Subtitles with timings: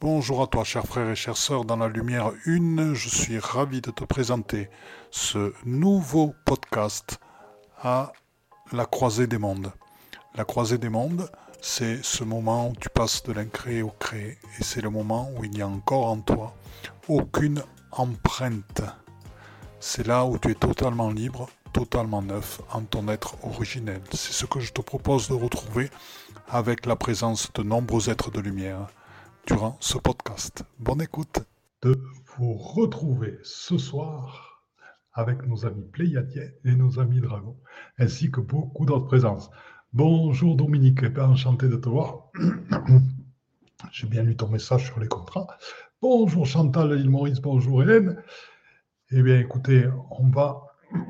[0.00, 3.80] Bonjour à toi, chers frères et chères sœurs, dans la lumière une, je suis ravi
[3.80, 4.70] de te présenter
[5.10, 7.18] ce nouveau podcast
[7.82, 8.12] à
[8.70, 9.72] la croisée des mondes.
[10.36, 11.28] La croisée des mondes,
[11.60, 15.44] c'est ce moment où tu passes de l'incréé au créé, et c'est le moment où
[15.44, 16.54] il n'y a encore en toi
[17.08, 18.82] aucune empreinte.
[19.80, 24.00] C'est là où tu es totalement libre, totalement neuf en ton être originel.
[24.12, 25.90] C'est ce que je te propose de retrouver
[26.48, 28.86] avec la présence de nombreux êtres de lumière
[29.48, 30.62] durant ce podcast.
[30.78, 31.40] Bonne écoute.
[31.80, 31.98] De
[32.36, 34.62] vous retrouver ce soir
[35.14, 37.56] avec nos amis Pléiadiens et nos amis Dragons,
[37.98, 39.50] ainsi que beaucoup d'autres présences.
[39.94, 42.30] Bonjour Dominique, eh enchanté de te voir.
[43.90, 45.46] J'ai bien lu ton message sur les contrats.
[46.02, 48.22] Bonjour Chantal, l'île Maurice, bonjour Hélène.
[49.12, 50.62] Eh bien écoutez, on va...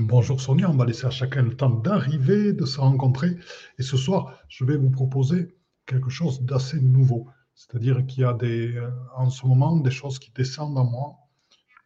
[0.00, 3.36] Bonjour Sonia, on va laisser à chacun le temps d'arriver, de se rencontrer.
[3.78, 5.55] Et ce soir, je vais vous proposer
[5.86, 7.28] quelque chose d'assez nouveau.
[7.54, 11.16] C'est-à-dire qu'il y a des, euh, en ce moment des choses qui descendent en moi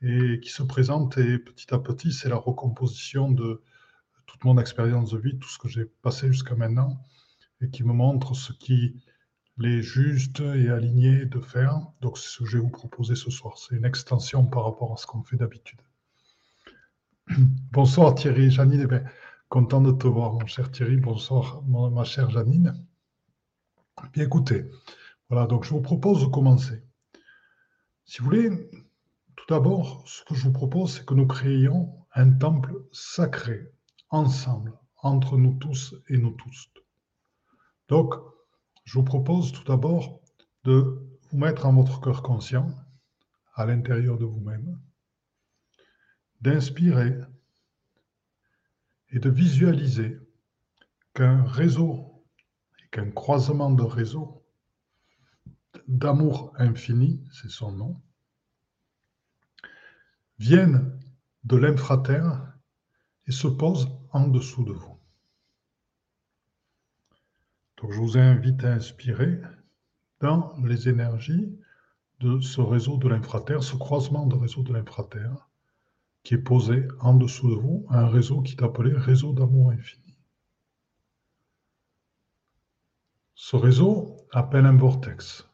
[0.02, 3.62] et qui se présentent et petit à petit, c'est la recomposition de
[4.26, 7.02] toute mon expérience de vie, tout ce que j'ai passé jusqu'à maintenant
[7.60, 8.96] et qui me montre ce qui
[9.62, 11.80] est juste et aligné de faire.
[12.00, 13.58] Donc, c'est ce que je vais vous proposer ce soir.
[13.58, 15.80] C'est une extension par rapport à ce qu'on fait d'habitude.
[17.72, 18.88] Bonsoir Thierry, Janine.
[18.90, 19.08] Eh
[19.48, 20.96] content de te voir, mon cher Thierry.
[20.96, 22.72] Bonsoir, ma chère Janine.
[24.08, 24.68] Bien écoutez,
[25.28, 26.82] voilà, donc je vous propose de commencer.
[28.04, 28.70] Si vous voulez,
[29.36, 33.70] tout d'abord, ce que je vous propose, c'est que nous créions un temple sacré,
[34.08, 36.70] ensemble, entre nous tous et nous tous.
[37.88, 38.14] Donc,
[38.84, 40.20] je vous propose tout d'abord
[40.64, 42.68] de vous mettre en votre cœur conscient,
[43.54, 44.80] à l'intérieur de vous-même,
[46.40, 47.16] d'inspirer
[49.10, 50.18] et de visualiser
[51.14, 52.09] qu'un réseau
[52.90, 54.44] qu'un croisement de réseaux
[55.86, 58.00] d'amour infini, c'est son nom,
[60.38, 60.98] viennent
[61.44, 62.54] de l'infraterre
[63.26, 64.98] et se posent en dessous de vous.
[67.76, 69.40] Donc je vous invite à inspirer
[70.20, 71.56] dans les énergies
[72.20, 75.48] de ce réseau de l'infraterre, ce croisement de réseau de l'infraterre
[76.22, 80.09] qui est posé en dessous de vous, un réseau qui est appelé réseau d'amour infini.
[83.42, 85.48] Ce réseau appelle un vortex.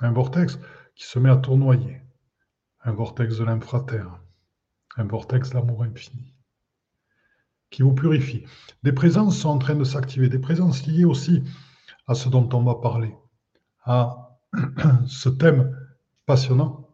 [0.00, 0.60] Un vortex
[0.94, 2.00] qui se met à tournoyer.
[2.84, 4.20] Un vortex de l'infraterre.
[4.96, 6.32] Un vortex d'amour infini.
[7.68, 8.46] Qui vous purifie.
[8.84, 10.28] Des présences sont en train de s'activer.
[10.28, 11.42] Des présences liées aussi
[12.06, 13.12] à ce dont on va parler.
[13.82, 14.38] À
[15.06, 15.76] ce thème
[16.26, 16.88] passionnant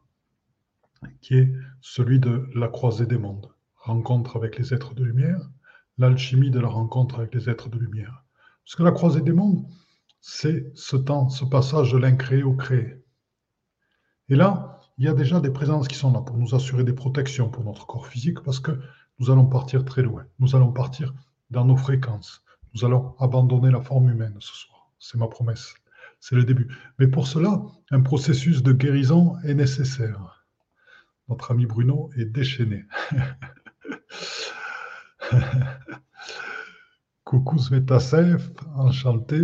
[1.20, 3.52] qui est celui de la croisée des mondes.
[3.76, 5.50] Rencontre avec les êtres de lumière,
[5.98, 8.24] l'alchimie de la rencontre avec les êtres de lumière.
[8.64, 9.66] Parce que la croisée des mondes,
[10.20, 13.02] c'est ce temps, ce passage de l'incréé au créé.
[14.28, 16.92] Et là, il y a déjà des présences qui sont là pour nous assurer des
[16.92, 18.78] protections pour notre corps physique parce que
[19.18, 20.24] nous allons partir très loin.
[20.38, 21.14] Nous allons partir
[21.50, 22.44] dans nos fréquences.
[22.74, 24.92] Nous allons abandonner la forme humaine ce soir.
[24.98, 25.74] C'est ma promesse.
[26.20, 26.68] C'est le début.
[26.98, 30.46] Mais pour cela, un processus de guérison est nécessaire.
[31.28, 32.84] Notre ami Bruno est déchaîné.
[37.30, 39.38] Coucou Svetasef, enchanté,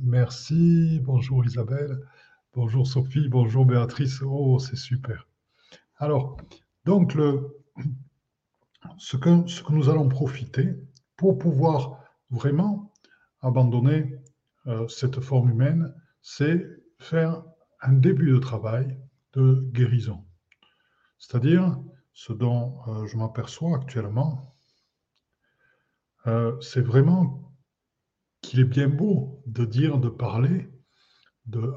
[0.00, 1.98] merci, bonjour Isabelle,
[2.54, 5.26] bonjour Sophie, bonjour Béatrice, oh c'est super.
[5.96, 6.36] Alors,
[6.84, 7.64] donc le,
[8.96, 10.76] ce, que, ce que nous allons profiter
[11.16, 12.00] pour pouvoir
[12.30, 12.92] vraiment
[13.40, 14.14] abandonner
[14.68, 16.64] euh, cette forme humaine, c'est
[17.00, 17.42] faire
[17.80, 18.96] un début de travail
[19.32, 20.24] de guérison.
[21.18, 21.76] C'est-à-dire
[22.12, 24.49] ce dont euh, je m'aperçois actuellement,
[26.26, 27.54] euh, c'est vraiment
[28.40, 30.70] qu'il est bien beau de dire, de parler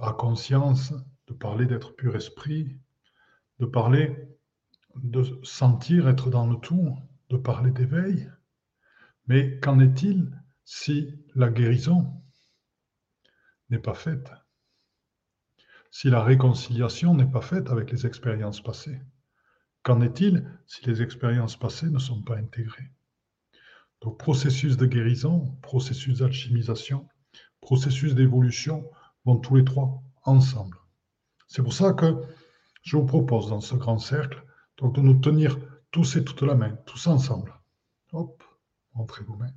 [0.02, 0.94] à conscience,
[1.28, 2.78] de parler d'être pur esprit,
[3.60, 4.28] de parler
[4.96, 6.96] de sentir être dans le tout,
[7.30, 8.30] de parler d'éveil.
[9.28, 12.22] Mais qu'en est-il si la guérison
[13.70, 14.32] n'est pas faite?
[15.92, 19.02] Si la réconciliation n'est pas faite avec les expériences passées?
[19.84, 22.92] Qu'en est-il si les expériences passées ne sont pas intégrées?
[24.04, 27.08] Donc processus de guérison, processus d'alchimisation,
[27.62, 28.90] processus d'évolution
[29.26, 30.78] vont tous les trois ensemble.
[31.48, 32.22] C'est pour ça que
[32.82, 34.44] je vous propose dans ce grand cercle
[34.82, 35.58] de nous tenir
[35.92, 37.54] tous et toutes la main, tous ensemble.
[38.12, 38.44] Hop,
[38.96, 39.54] montrez vos mains.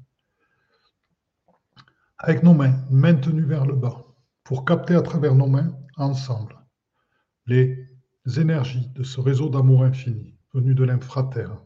[2.19, 4.04] Avec nos mains maintenues vers le bas,
[4.44, 6.56] pour capter à travers nos mains, ensemble,
[7.46, 7.88] les
[8.37, 11.60] énergies de ce réseau d'amour infini venu de l'infraterre,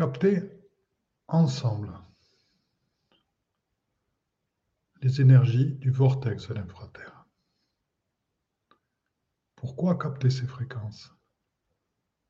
[0.00, 0.50] capter
[1.28, 1.92] ensemble
[5.02, 7.26] les énergies du vortex de l'infraterre.
[9.56, 11.14] Pourquoi capter ces fréquences?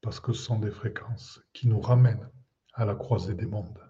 [0.01, 2.29] Parce que ce sont des fréquences qui nous ramènent
[2.73, 3.89] à la croisée des mondes,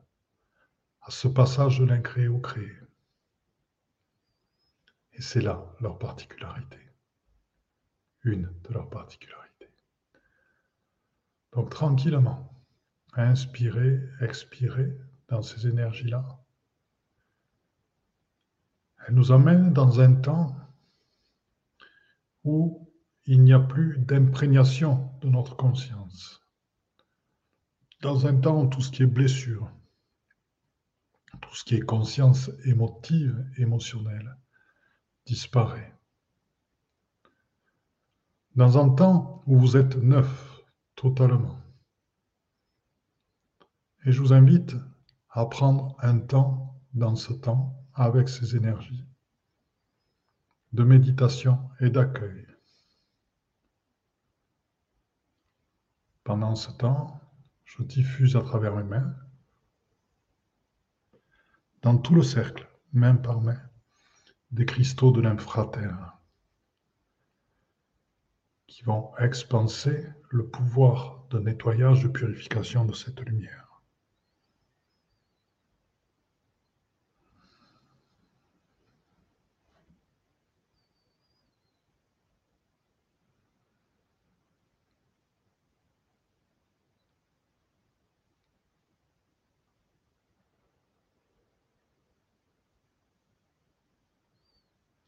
[1.01, 2.77] à ce passage de l'incréé au créé.
[5.15, 6.81] Et c'est là leur particularité,
[8.25, 9.71] une de leurs particularités.
[11.53, 12.60] Donc tranquillement,
[13.15, 14.97] inspirer, expirer
[15.29, 16.41] dans ces énergies-là.
[19.07, 20.57] Elle nous amène dans un temps
[22.45, 22.89] où
[23.27, 26.43] il n'y a plus d'imprégnation de notre conscience.
[28.01, 29.71] Dans un temps où tout ce qui est blessure,
[31.41, 34.37] tout ce qui est conscience émotive, émotionnelle,
[35.27, 35.95] disparaît.
[38.57, 40.61] Dans un temps où vous êtes neuf
[40.97, 41.60] totalement.
[44.05, 44.75] Et je vous invite
[45.31, 49.07] à prendre un temps dans ce temps avec ces énergies
[50.73, 52.47] de méditation et d'accueil.
[56.25, 57.21] Pendant ce temps,
[57.65, 59.15] je diffuse à travers mes mains,
[61.83, 63.61] dans tout le cercle, main par main,
[64.51, 66.19] des cristaux de l'infraterre
[68.67, 73.71] qui vont expanser le pouvoir de nettoyage, de purification de cette lumière.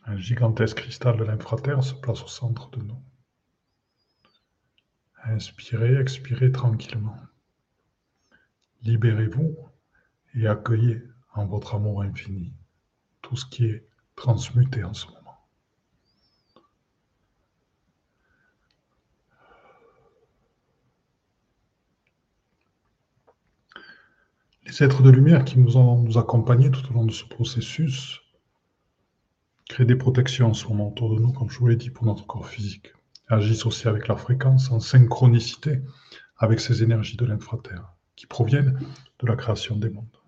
[0.04, 3.02] Un gigantesque cristal de l'infraterre se place au centre de nous.
[5.24, 7.16] Inspirez, expirez tranquillement.
[8.82, 9.56] Libérez-vous
[10.34, 11.02] et accueillez
[11.34, 12.54] en votre amour infini
[13.20, 15.18] tout ce qui est transmuté en ce moment.
[24.64, 28.21] Les êtres de lumière qui nous ont accompagnés tout au long de ce processus
[29.72, 32.46] créent des protections moment autour de nous, comme je vous l'ai dit, pour notre corps
[32.46, 32.92] physique.
[33.28, 35.80] Agissent aussi avec la fréquence, en synchronicité
[36.36, 38.78] avec ces énergies de l'infraterre, qui proviennent
[39.18, 40.18] de la création des mondes.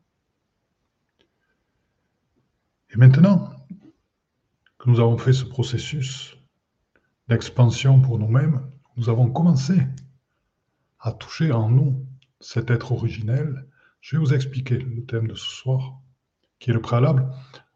[2.89, 3.51] Et maintenant
[4.79, 6.39] que nous avons fait ce processus
[7.29, 9.77] d'expansion pour nous-mêmes, nous avons commencé
[11.01, 12.07] à toucher en nous
[12.41, 13.67] cet être originel.
[14.01, 16.01] Je vais vous expliquer le thème de ce soir,
[16.61, 17.29] qui est le préalable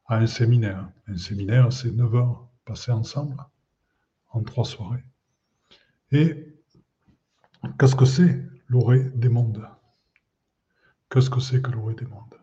[0.08, 0.90] à un séminaire.
[1.06, 3.37] Un séminaire, c'est 9 heures passées ensemble
[4.31, 5.05] en trois soirées.
[6.10, 6.55] Et
[7.78, 9.69] qu'est-ce que c'est l'orée des mondes?
[11.10, 12.38] Qu'est-ce que c'est que l'orée des mondes?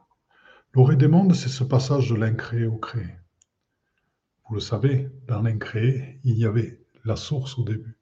[0.74, 3.16] L'orée des mondes, c'est ce passage de l'incréé au créé.
[4.48, 7.98] Vous le savez, dans l'incréé, il y avait la source au début,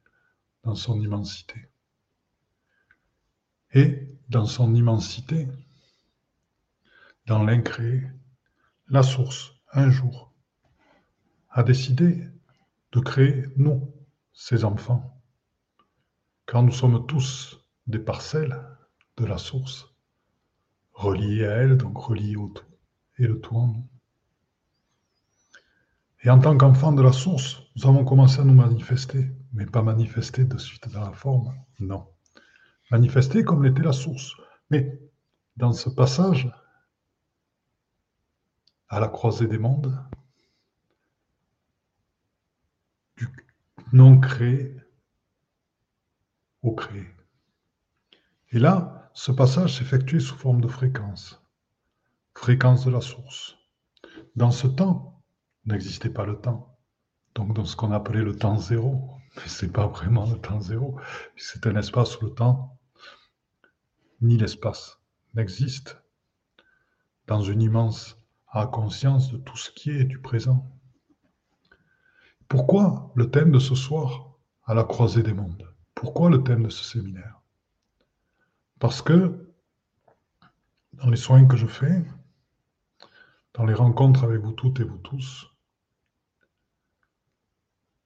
[0.63, 1.69] dans son immensité.
[3.74, 5.48] Et dans son immensité,
[7.27, 8.04] dans l'incréé,
[8.89, 10.31] la source, un jour,
[11.50, 12.28] a décidé
[12.92, 13.94] de créer nous,
[14.34, 15.22] ses enfants,
[16.46, 18.60] car nous sommes tous des parcelles
[19.18, 19.94] de la source,
[20.94, 22.66] reliées à elle, donc reliées au tout,
[23.18, 23.88] et le tout en nous.
[26.24, 29.82] Et en tant qu'enfants de la source, nous avons commencé à nous manifester, mais pas
[29.82, 32.08] manifester de suite dans la forme, non.
[32.92, 34.34] Manifester comme l'était la source.
[34.70, 35.00] Mais
[35.58, 36.50] dans ce passage,
[38.93, 39.97] à la croisée des mondes,
[43.17, 43.27] du
[43.91, 44.77] non créé
[46.62, 47.07] au créé.
[48.51, 51.43] Et là, ce passage s'effectue sous forme de fréquence,
[52.35, 53.57] fréquence de la source.
[54.35, 55.23] Dans ce temps,
[55.65, 56.77] n'existait pas le temps.
[57.33, 60.62] Donc dans ce qu'on appelait le temps zéro, mais ce n'est pas vraiment le temps
[60.62, 61.00] zéro,
[61.35, 62.77] c'est un espace où le temps
[64.21, 65.01] ni l'espace
[65.33, 66.00] n'existe
[67.25, 68.23] dans une immense
[68.53, 70.69] a conscience de tout ce qui est du présent.
[72.48, 75.67] Pourquoi le thème de ce soir à la croisée des mondes?
[75.95, 77.41] Pourquoi le thème de ce séminaire?
[78.79, 79.51] Parce que
[80.93, 82.05] dans les soins que je fais,
[83.55, 85.50] dans les rencontres avec vous toutes et vous tous,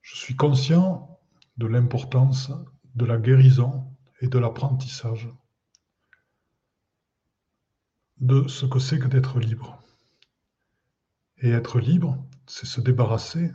[0.01, 1.19] je suis conscient
[1.57, 2.51] de l'importance
[2.95, 5.29] de la guérison et de l'apprentissage
[8.21, 9.83] de ce que c'est que d'être libre.
[11.39, 12.17] Et être libre,
[12.47, 13.51] c'est se débarrasser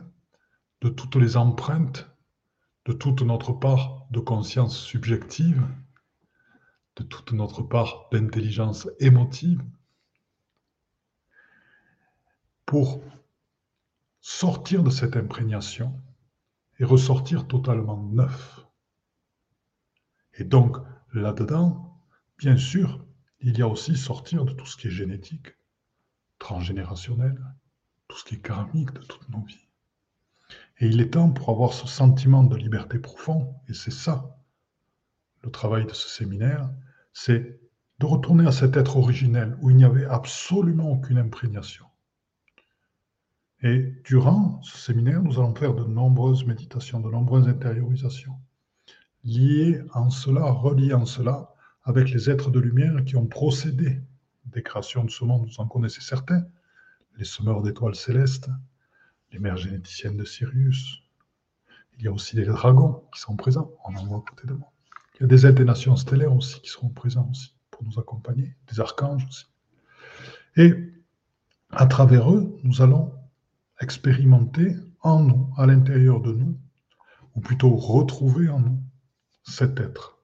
[0.81, 2.09] de toutes les empreintes,
[2.85, 5.65] de toute notre part de conscience subjective,
[6.95, 9.61] de toute notre part d'intelligence émotive,
[12.65, 13.03] pour
[14.21, 16.01] sortir de cette imprégnation
[16.79, 18.65] et ressortir totalement neuf.
[20.35, 20.77] Et donc,
[21.13, 22.01] là-dedans,
[22.37, 23.05] bien sûr,
[23.41, 25.49] il y a aussi sortir de tout ce qui est génétique,
[26.39, 27.37] transgénérationnel,
[28.13, 29.67] tout ce qui est karmique de toutes nos vies.
[30.79, 34.37] Et il est temps pour avoir ce sentiment de liberté profond, et c'est ça
[35.41, 36.69] le travail de ce séminaire,
[37.11, 37.59] c'est
[37.97, 41.85] de retourner à cet être originel où il n'y avait absolument aucune imprégnation.
[43.63, 48.37] Et durant ce séminaire, nous allons faire de nombreuses méditations, de nombreuses intériorisations,
[49.23, 51.51] liées en cela, reliées en cela
[51.83, 54.01] avec les êtres de lumière qui ont procédé
[54.45, 55.47] des créations de ce monde.
[55.47, 56.45] Vous en connaissez certains,
[57.17, 58.49] les semeurs d'étoiles célestes,
[59.31, 61.03] les mères généticiennes de Sirius.
[61.97, 64.53] Il y a aussi les dragons qui sont présents, on en voit à côté de
[64.53, 64.71] moi.
[65.15, 68.55] Il y a des des nations stellaires aussi qui seront présents aussi pour nous accompagner,
[68.71, 69.45] des archanges aussi.
[70.55, 70.73] Et
[71.71, 73.13] à travers eux, nous allons
[73.79, 76.57] expérimenter en nous, à l'intérieur de nous,
[77.35, 78.79] ou plutôt retrouver en nous
[79.43, 80.19] cet être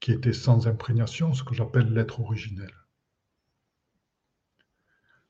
[0.00, 2.70] qui était sans imprégnation, ce que j'appelle l'être originel.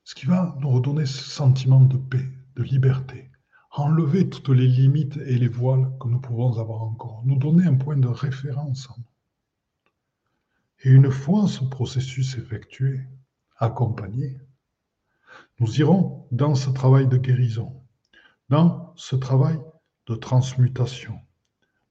[0.07, 3.31] Ce qui va nous redonner ce sentiment de paix, de liberté,
[3.71, 7.73] enlever toutes les limites et les voiles que nous pouvons avoir encore, nous donner un
[7.73, 8.87] point de référence.
[10.83, 13.01] Et une fois ce processus effectué,
[13.57, 14.37] accompagné,
[15.59, 17.73] nous irons dans ce travail de guérison,
[18.49, 19.59] dans ce travail
[20.05, 21.19] de transmutation,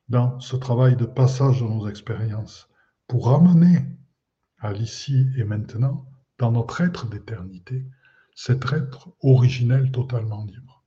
[0.08, 2.68] dans ce travail de passage de nos expériences,
[3.08, 3.84] pour ramener
[4.60, 6.06] à l'ici et maintenant,
[6.38, 7.84] dans notre être d'éternité,
[8.34, 10.84] cet être originel totalement libre.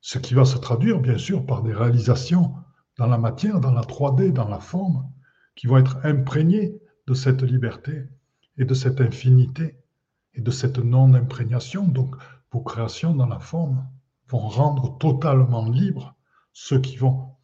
[0.00, 2.54] Ce qui va se traduire, bien sûr, par des réalisations
[2.98, 5.08] dans la matière, dans la 3D, dans la forme,
[5.54, 8.08] qui vont être imprégnées de cette liberté
[8.58, 9.78] et de cette infinité
[10.34, 11.86] et de cette non-imprégnation.
[11.86, 12.16] Donc,
[12.50, 13.88] vos créations dans la forme
[14.28, 16.14] vont rendre totalement libres
[16.52, 17.36] ceux qui vont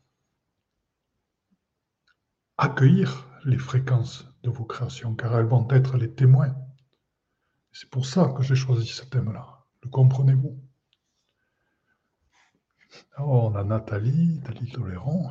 [2.57, 6.55] accueillir les fréquences de vos créations, car elles vont être les témoins.
[7.80, 9.64] C'est pour ça que j'ai choisi ce thème-là.
[9.85, 10.58] Le comprenez-vous?
[13.18, 15.30] On a Nathalie, Nathalie Toléron.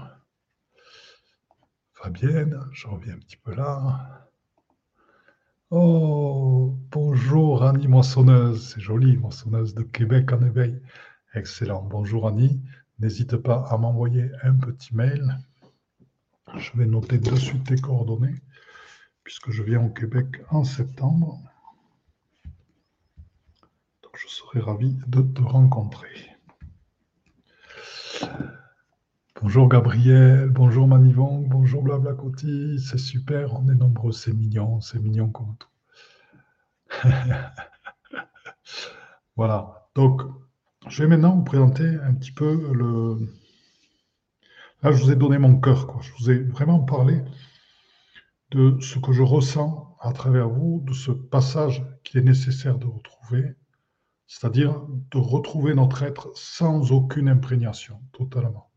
[1.92, 4.32] Fabienne, je reviens un petit peu là.
[5.72, 10.82] Oh, bonjour Annie Moissonneuse, c'est joli, Moissonneuse de Québec en éveil.
[11.34, 12.62] Excellent, bonjour Annie.
[13.00, 15.38] N'hésite pas à m'envoyer un petit mail.
[16.56, 18.42] Je vais noter de suite tes coordonnées,
[19.26, 21.42] puisque je viens au Québec en septembre.
[24.18, 26.32] Je serai ravi de te rencontrer.
[29.40, 35.30] Bonjour Gabriel, bonjour Manivong, bonjour Blablacoti, c'est super, on est nombreux, c'est mignon, c'est mignon
[35.30, 35.70] comme tout.
[39.36, 40.24] voilà, donc
[40.88, 43.20] je vais maintenant vous présenter un petit peu le...
[44.82, 47.22] Là, je vous ai donné mon cœur, je vous ai vraiment parlé
[48.50, 52.88] de ce que je ressens à travers vous, de ce passage qui est nécessaire de
[52.88, 53.56] retrouver,
[54.28, 54.82] c'est-à-dire
[55.12, 58.68] de retrouver notre être sans aucune imprégnation, totalement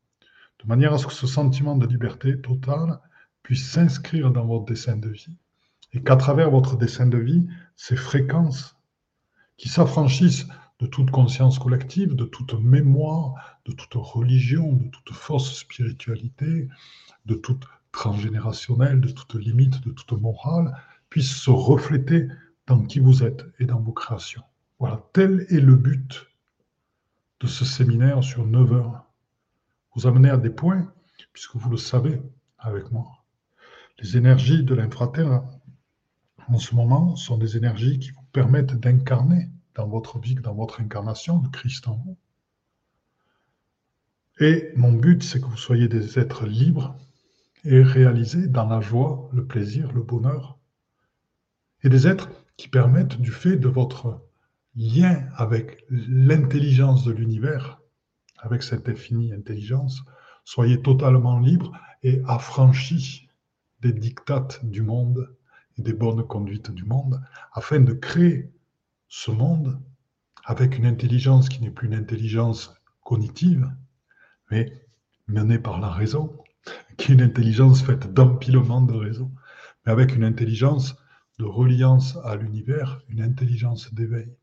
[0.62, 3.00] de manière à ce que ce sentiment de liberté totale
[3.42, 5.37] puisse s'inscrire dans votre dessin de vie
[5.92, 8.76] et qu'à travers votre dessin de vie, ces fréquences
[9.57, 10.47] qui s'affranchissent
[10.78, 16.69] de toute conscience collective, de toute mémoire, de toute religion, de toute fausse spiritualité,
[17.26, 20.75] de toute transgénérationnelle, de toute limite, de toute morale,
[21.09, 22.28] puissent se refléter
[22.66, 24.45] dans qui vous êtes et dans vos créations.
[24.81, 26.27] Voilà, tel est le but
[27.41, 29.05] de ce séminaire sur 9 heures
[29.95, 30.91] vous amener à des points,
[31.35, 32.23] puisque vous le savez
[32.57, 33.23] avec moi.
[33.99, 35.43] Les énergies de l'infraterre,
[36.49, 40.81] en ce moment, sont des énergies qui vous permettent d'incarner dans votre vie, dans votre
[40.81, 42.17] incarnation, le Christ en vous.
[44.39, 46.97] Et mon but, c'est que vous soyez des êtres libres
[47.65, 50.59] et réalisés dans la joie, le plaisir, le bonheur.
[51.83, 54.23] Et des êtres qui permettent, du fait de votre
[54.77, 57.81] lien avec l'intelligence de l'univers,
[58.39, 60.03] avec cette infinie intelligence,
[60.45, 61.73] soyez totalement libre
[62.03, 63.29] et affranchis
[63.81, 65.37] des dictates du monde
[65.79, 67.21] et des bonnes conduites du monde,
[67.53, 68.53] afin de créer
[69.09, 69.81] ce monde
[70.45, 73.71] avec une intelligence qui n'est plus une intelligence cognitive,
[74.50, 74.73] mais
[75.27, 76.43] menée par la raison,
[76.97, 79.31] qui est une intelligence faite d'empilement de raison,
[79.85, 80.97] mais avec une intelligence
[81.39, 84.35] de reliance à l'univers, une intelligence d'éveil.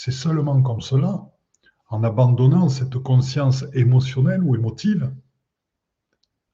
[0.00, 1.28] C'est seulement comme cela
[1.88, 5.12] en abandonnant cette conscience émotionnelle ou émotive,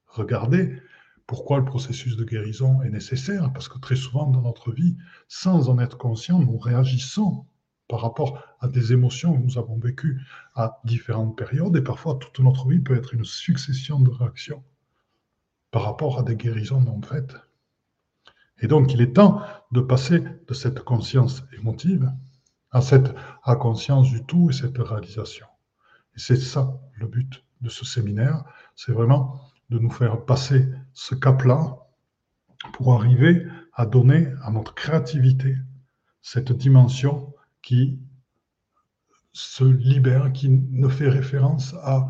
[0.07, 0.81] regardez
[1.27, 4.97] pourquoi le processus de guérison est nécessaire, parce que très souvent dans notre vie,
[5.27, 7.45] sans en être conscient, nous réagissons
[7.87, 10.19] par rapport à des émotions que nous avons vécues
[10.55, 14.63] à différentes périodes, et parfois toute notre vie peut être une succession de réactions
[15.69, 17.35] par rapport à des guérisons non faites.
[18.59, 22.11] Et donc, il est temps de passer de cette conscience émotive
[22.75, 25.47] à cette à conscience du tout et cette réalisation.
[26.13, 28.43] Et c'est ça le but de ce séminaire,
[28.75, 29.39] c'est vraiment
[29.69, 31.77] de nous faire passer ce cap-là
[32.73, 35.55] pour arriver à donner à notre créativité
[36.21, 37.97] cette dimension qui
[39.31, 42.09] se libère, qui ne fait référence à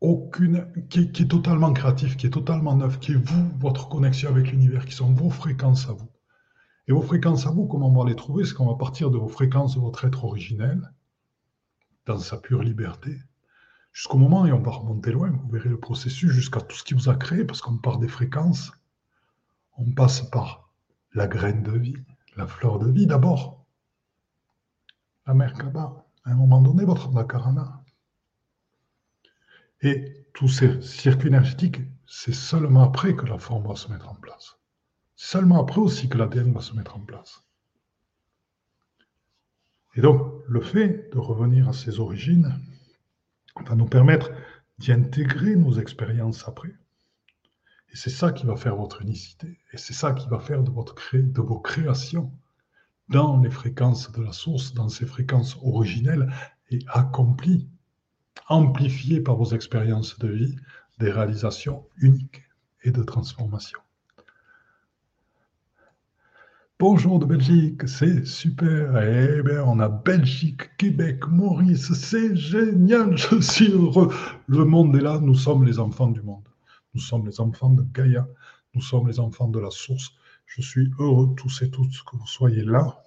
[0.00, 4.50] aucune, qui, est totalement créatif, qui est totalement neuf, qui est vous, votre connexion avec
[4.50, 6.13] l'univers, qui sont vos fréquences à vous.
[6.86, 8.44] Et vos fréquences à vous, comment on va les trouver?
[8.44, 10.92] C'est qu'on va partir de vos fréquences de votre être originel,
[12.06, 13.18] dans sa pure liberté,
[13.92, 16.94] jusqu'au moment, et on va remonter loin, vous verrez le processus jusqu'à tout ce qui
[16.94, 18.72] vous a créé, parce qu'on part des fréquences,
[19.78, 20.70] on passe par
[21.14, 21.96] la graine de vie,
[22.36, 23.64] la fleur de vie d'abord,
[25.26, 27.82] la Merkaba, à un moment donné, votre Makarana.
[29.80, 34.14] Et tous ces circuits énergétiques, c'est seulement après que la forme va se mettre en
[34.14, 34.58] place.
[35.16, 37.42] Seulement après aussi que l'ADN va se mettre en place.
[39.94, 42.60] Et donc, le fait de revenir à ses origines
[43.64, 44.32] va nous permettre
[44.78, 46.74] d'y intégrer nos expériences après.
[47.92, 49.60] Et c'est ça qui va faire votre unicité.
[49.72, 52.32] Et c'est ça qui va faire de, votre de vos créations
[53.08, 56.32] dans les fréquences de la source, dans ces fréquences originelles
[56.70, 57.68] et accomplies,
[58.48, 60.56] amplifiées par vos expériences de vie,
[60.98, 62.42] des réalisations uniques
[62.82, 63.78] et de transformation.
[66.80, 69.00] Bonjour de Belgique, c'est super.
[69.00, 74.12] Eh bien, on a Belgique, Québec, Maurice, c'est génial, je suis heureux.
[74.48, 76.48] Le monde est là, nous sommes les enfants du monde.
[76.92, 78.26] Nous sommes les enfants de Gaïa,
[78.74, 80.16] nous sommes les enfants de la source.
[80.46, 83.04] Je suis heureux tous et toutes que vous soyez là,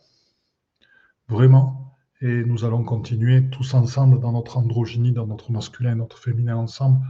[1.28, 1.94] vraiment.
[2.22, 7.06] Et nous allons continuer tous ensemble dans notre androgynie, dans notre masculin notre féminin ensemble,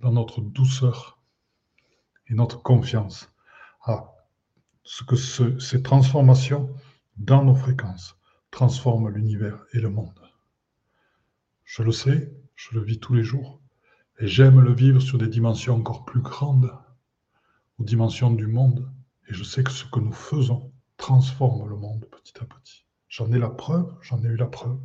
[0.00, 1.18] dans notre douceur
[2.26, 3.30] et notre confiance.
[3.84, 4.14] Ah,
[4.88, 5.16] ce que
[5.60, 6.74] ces transformations
[7.18, 8.16] dans nos fréquences
[8.50, 10.18] transforment l'univers et le monde.
[11.64, 13.60] Je le sais, je le vis tous les jours,
[14.18, 16.72] et j'aime le vivre sur des dimensions encore plus grandes,
[17.78, 18.90] aux dimensions du monde,
[19.28, 22.86] et je sais que ce que nous faisons transforme le monde petit à petit.
[23.10, 24.80] J'en ai la preuve, j'en ai eu la preuve,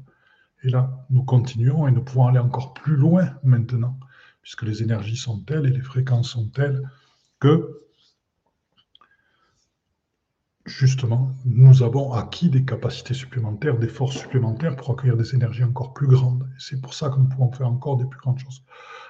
[0.63, 3.97] et là, nous continuons et nous pouvons aller encore plus loin maintenant,
[4.41, 6.81] puisque les énergies sont telles et les fréquences sont telles
[7.39, 7.82] que
[10.65, 15.93] justement, nous avons acquis des capacités supplémentaires, des forces supplémentaires pour accueillir des énergies encore
[15.93, 16.47] plus grandes.
[16.57, 18.63] C'est pour ça que nous pouvons faire encore des plus grandes choses.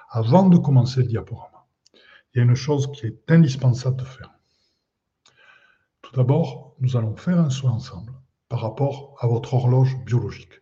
[0.10, 1.66] Avant de commencer le diaporama,
[2.34, 4.32] il y a une chose qui est indispensable de faire.
[6.02, 8.14] Tout d'abord, nous allons faire un soin ensemble
[8.50, 10.60] par rapport à votre horloge biologique.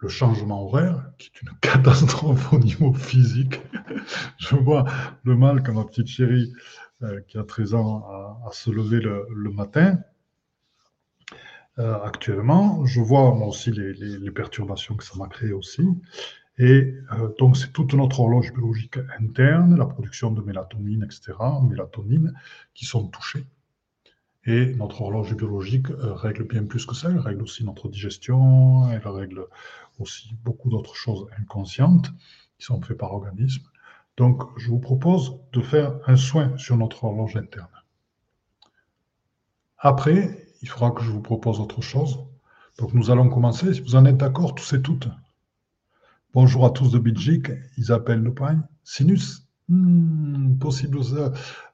[0.00, 3.60] Le changement horaire, qui est une catastrophe au niveau physique.
[4.38, 4.84] Je vois
[5.22, 6.52] le mal que ma petite chérie,
[7.02, 8.04] euh, qui a 13 ans,
[8.44, 9.98] à, se lever le matin
[11.78, 12.84] euh, actuellement.
[12.84, 15.82] Je vois moi aussi les, perturbations que ça m'a créé aussi.
[16.58, 21.32] Et euh, donc, c'est toute notre horloge biologique interne, la production de mélatonine, etc.,
[21.62, 22.34] mélatonine,
[22.74, 23.46] qui sont touchées.
[24.44, 27.10] Et notre horloge biologique euh, règle bien plus que ça.
[27.10, 29.46] Elle règle aussi notre digestion, elle règle
[29.98, 32.10] aussi beaucoup d'autres choses inconscientes
[32.58, 33.64] qui sont faites par l'organisme.
[34.18, 37.68] Donc, je vous propose de faire un soin sur notre horloge interne.
[39.78, 42.20] Après, il faudra que je vous propose autre chose.
[42.78, 45.08] Donc nous allons commencer, si vous en êtes d'accord, tous et toutes.
[46.32, 48.62] Bonjour à tous de Belgique, ils appellent le pain.
[48.84, 50.98] Sinus, hmm, possible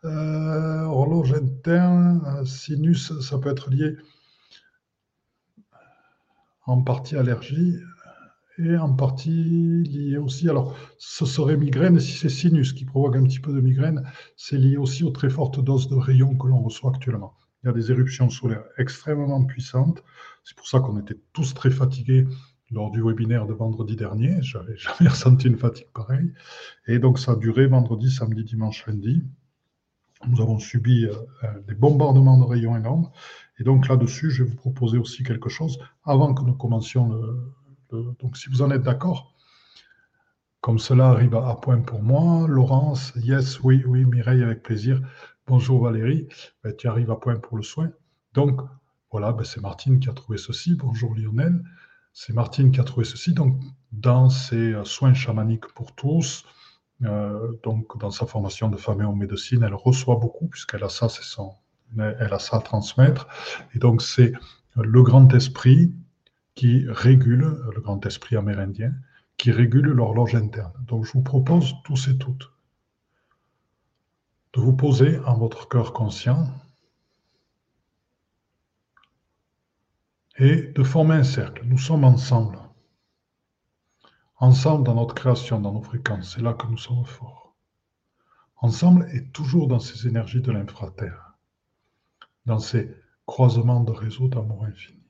[0.05, 3.96] euh, horloge interne, euh, sinus, ça peut être lié
[6.66, 7.77] en partie allergie
[8.59, 10.48] et en partie lié aussi.
[10.51, 14.03] Alors, ce serait migraine, si c'est sinus qui provoque un petit peu de migraine,
[14.37, 17.70] c'est lié aussi aux très fortes doses de rayons que l'on reçoit actuellement il y
[17.70, 20.02] a des éruptions solaires extrêmement puissantes.
[20.44, 22.26] C'est pour ça qu'on était tous très fatigués
[22.70, 24.40] lors du webinaire de vendredi dernier.
[24.42, 26.32] Je n'avais jamais ressenti une fatigue pareille.
[26.86, 29.22] Et donc, ça a duré vendredi, samedi, dimanche, lundi.
[30.26, 33.10] Nous avons subi euh, euh, des bombardements de rayons énormes.
[33.58, 37.54] Et donc, là-dessus, je vais vous proposer aussi quelque chose avant que nous commencions le.
[37.90, 39.32] Donc, si vous en êtes d'accord,
[40.60, 45.00] comme cela arrive à, à point pour moi, Laurence, yes, oui, oui, Mireille, avec plaisir.
[45.48, 46.28] Bonjour Valérie,
[46.62, 47.90] ben, tu arrives à point pour le soin.
[48.34, 48.61] Donc,
[49.11, 50.74] voilà, ben, c'est Martine qui a trouvé ceci.
[50.74, 51.64] Bonjour Lionel,
[52.12, 53.32] c'est Martine qui a trouvé ceci.
[53.32, 53.58] Donc,
[53.90, 56.44] dans ses euh, soins chamaniques pour tous,
[57.04, 61.08] euh, donc dans sa formation de femme en médecine, elle reçoit beaucoup puisqu'elle a ça,
[61.08, 61.54] c'est son,
[61.96, 63.26] elle a ça à transmettre.
[63.74, 64.34] Et donc, c'est
[64.76, 65.94] le grand esprit
[66.56, 68.92] qui régule, le grand esprit amérindien,
[69.38, 70.74] qui régule l'horloge interne.
[70.87, 72.50] Donc je vous propose tous et toutes
[74.52, 76.46] de vous poser en votre cœur conscient
[80.38, 81.64] et de former un cercle.
[81.64, 82.58] Nous sommes ensemble.
[84.37, 86.34] Ensemble dans notre création, dans nos fréquences.
[86.34, 87.56] C'est là que nous sommes forts.
[88.56, 91.34] Ensemble et toujours dans ces énergies de l'infraterre,
[92.46, 92.94] dans ces
[93.26, 95.02] croisements de réseaux d'amour infini.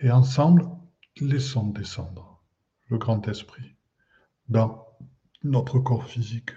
[0.00, 0.66] Et ensemble,
[1.20, 2.42] laissons descendre
[2.88, 3.76] le grand esprit
[4.48, 4.86] dans
[5.42, 6.50] notre corps physique.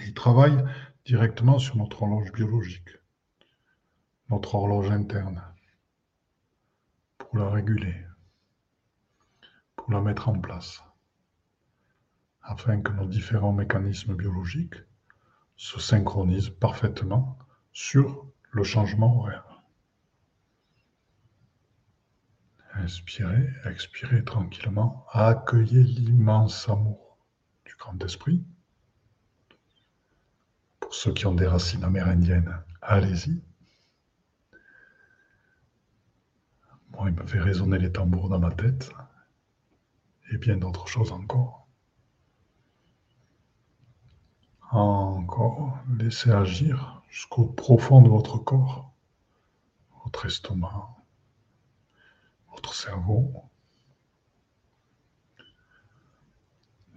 [0.00, 0.64] Il travaille
[1.04, 2.90] directement sur notre horloge biologique,
[4.30, 5.42] notre horloge interne,
[7.18, 8.06] pour la réguler,
[9.76, 10.82] pour la mettre en place,
[12.42, 14.82] afin que nos différents mécanismes biologiques
[15.56, 17.38] se synchronisent parfaitement
[17.72, 19.62] sur le changement horaire.
[22.74, 25.06] Inspirez, expirez tranquillement.
[25.12, 27.18] Accueillez l'immense amour
[27.64, 28.42] du grand esprit.
[30.92, 33.42] Ceux qui ont des racines amérindiennes, allez-y.
[36.90, 38.92] Moi, il me fait résonner les tambours dans ma tête
[40.30, 41.66] et bien d'autres choses encore.
[44.70, 48.92] Encore, laissez agir jusqu'au profond de votre corps,
[50.04, 50.90] votre estomac,
[52.50, 53.50] votre cerveau.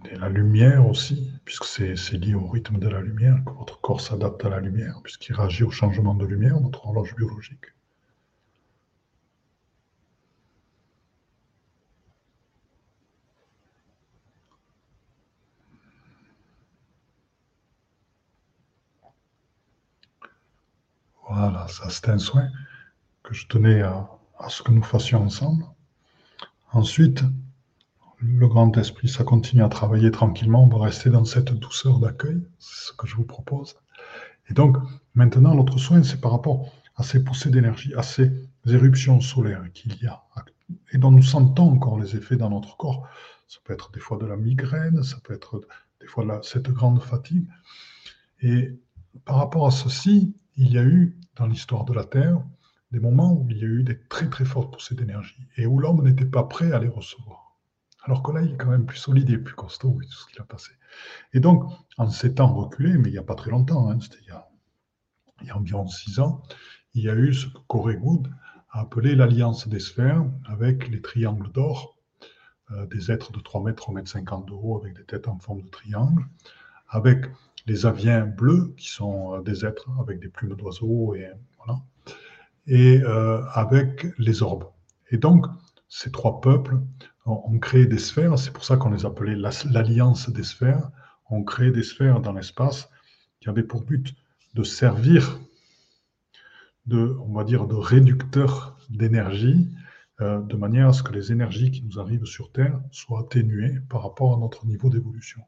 [0.04, 4.44] La lumière aussi, puisque c'est lié au rythme de la lumière, que votre corps s'adapte
[4.44, 7.66] à la lumière, puisqu'il réagit au changement de lumière, notre horloge biologique.
[21.28, 22.48] Voilà, ça c'est un soin
[23.22, 24.08] que je tenais à
[24.48, 25.64] ce que nous fassions ensemble.
[26.72, 27.22] Ensuite,
[28.18, 30.64] le grand esprit, ça continue à travailler tranquillement.
[30.64, 33.76] On va rester dans cette douceur d'accueil, c'est ce que je vous propose.
[34.48, 34.76] Et donc,
[35.14, 38.30] maintenant, l'autre soin, c'est par rapport à ces poussées d'énergie, à ces
[38.66, 40.24] éruptions solaires qu'il y a,
[40.92, 43.06] et dont nous sentons encore les effets dans notre corps.
[43.48, 45.60] Ça peut être des fois de la migraine, ça peut être
[46.00, 47.46] des fois cette grande fatigue.
[48.40, 48.78] Et
[49.24, 52.40] par rapport à ceci, il y a eu, dans l'histoire de la Terre,
[52.92, 55.78] des moments où il y a eu des très très fortes poussées d'énergie et où
[55.78, 57.45] l'homme n'était pas prêt à les recevoir.
[58.06, 60.26] Alors que là, il est quand même plus solide et plus costaud et tout ce
[60.26, 60.70] qu'il a passé.
[61.32, 61.64] Et donc,
[61.98, 65.56] en s'étant reculé, mais il n'y a pas très longtemps, hein, c'était il, y a
[65.56, 66.42] environ six ans,
[66.94, 67.98] il y a eu ce que Corey
[68.70, 71.96] a appelé l'alliance des sphères avec les triangles d'or,
[72.70, 75.38] euh, des êtres de 3 mètres, 3 mètres 50 de haut avec des têtes en
[75.38, 76.24] forme de triangle,
[76.88, 77.26] avec
[77.66, 81.80] les aviens bleus qui sont euh, des êtres avec des plumes d'oiseaux et voilà,
[82.66, 84.68] et euh, avec les orbes.
[85.10, 85.46] Et donc,
[85.88, 86.78] ces trois peuples
[87.26, 90.90] ont, créé des sphères, c'est pour ça qu'on les appelait l'alliance des sphères,
[91.28, 92.88] ont créé des sphères dans l'espace
[93.40, 94.14] qui avaient pour but
[94.54, 95.40] de servir
[96.86, 97.44] de, on va
[97.80, 99.68] réducteur d'énergie,
[100.20, 103.80] euh, de manière à ce que les énergies qui nous arrivent sur Terre soient atténuées
[103.88, 105.42] par rapport à notre niveau d'évolution.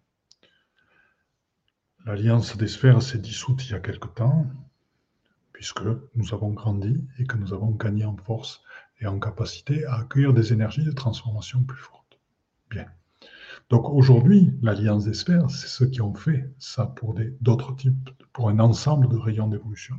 [2.05, 4.47] L'alliance des sphères s'est dissoute il y a quelque temps,
[5.53, 5.83] puisque
[6.15, 8.63] nous avons grandi et que nous avons gagné en force
[9.01, 12.19] et en capacité à accueillir des énergies de transformation plus fortes.
[12.71, 12.87] Bien.
[13.71, 18.49] Donc aujourd'hui, l'Alliance des sphères, c'est ceux qui ont fait ça pour d'autres types, pour
[18.49, 19.97] un ensemble de rayons d'évolution.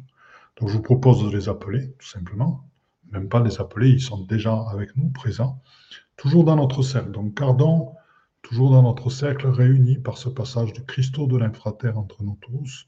[0.58, 2.68] Donc je vous propose de les appeler, tout simplement.
[3.12, 5.62] Même pas les appeler, ils sont déjà avec nous, présents,
[6.16, 7.12] toujours dans notre cercle.
[7.12, 7.94] Donc gardons
[8.42, 12.88] toujours dans notre cercle, réunis par ce passage du cristaux de l'infraterre entre nous tous,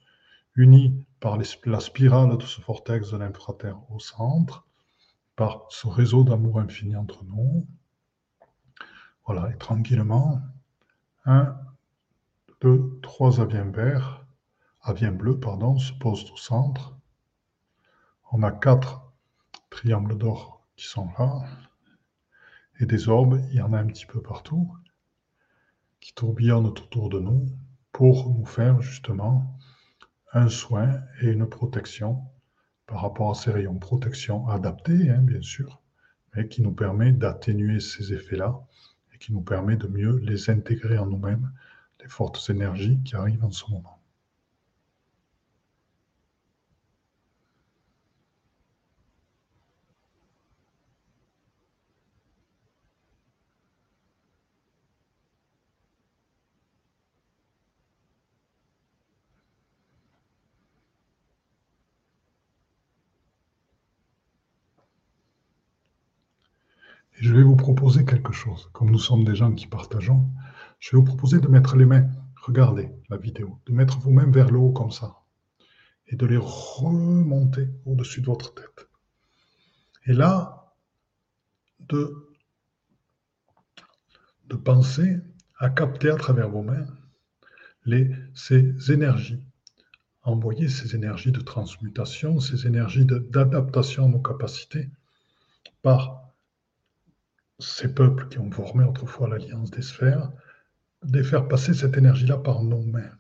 [0.56, 4.66] unis par la spirale de ce vortex de l'infraterre au centre,
[5.42, 7.66] par ce réseau d'amour infini entre nous.
[9.26, 10.40] Voilà, et tranquillement,
[11.26, 11.58] un,
[12.62, 14.24] deux, trois aviens verts,
[14.84, 16.96] aviens bleus, pardon, se posent au centre.
[18.32, 19.02] On a quatre
[19.72, 21.44] triangles d'or qui sont là,
[22.80, 24.72] et des orbes, il y en a un petit peu partout,
[26.02, 27.48] qui tourbillonnent autour de nous
[27.92, 29.58] pour nous faire justement
[30.34, 32.28] un soin et une protection
[32.92, 33.76] par rapport à ces rayons.
[33.76, 35.82] Protection adaptée, hein, bien sûr,
[36.36, 38.60] mais qui nous permet d'atténuer ces effets-là
[39.14, 41.54] et qui nous permet de mieux les intégrer en nous-mêmes,
[42.02, 44.01] les fortes énergies qui arrivent en ce moment.
[67.20, 68.70] Et je vais vous proposer quelque chose.
[68.74, 70.30] Comme nous sommes des gens qui partageons,
[70.80, 72.10] je vais vous proposer de mettre les mains,
[72.44, 75.18] regardez la vidéo, de mettre vos mains vers le haut comme ça,
[76.08, 78.88] et de les remonter au-dessus de votre tête.
[80.06, 80.74] Et là,
[81.80, 82.28] de,
[84.64, 85.18] penser
[85.60, 86.86] à capter à travers vos mains
[88.34, 89.42] ces énergies,
[90.24, 94.90] envoyer ces énergies de transmutation, ces énergies d'adaptation à nos capacités
[95.82, 96.21] par
[97.62, 100.32] ces peuples qui ont formé autrefois l'alliance des sphères,
[101.04, 103.12] de faire passer cette énergie-là par nos mains,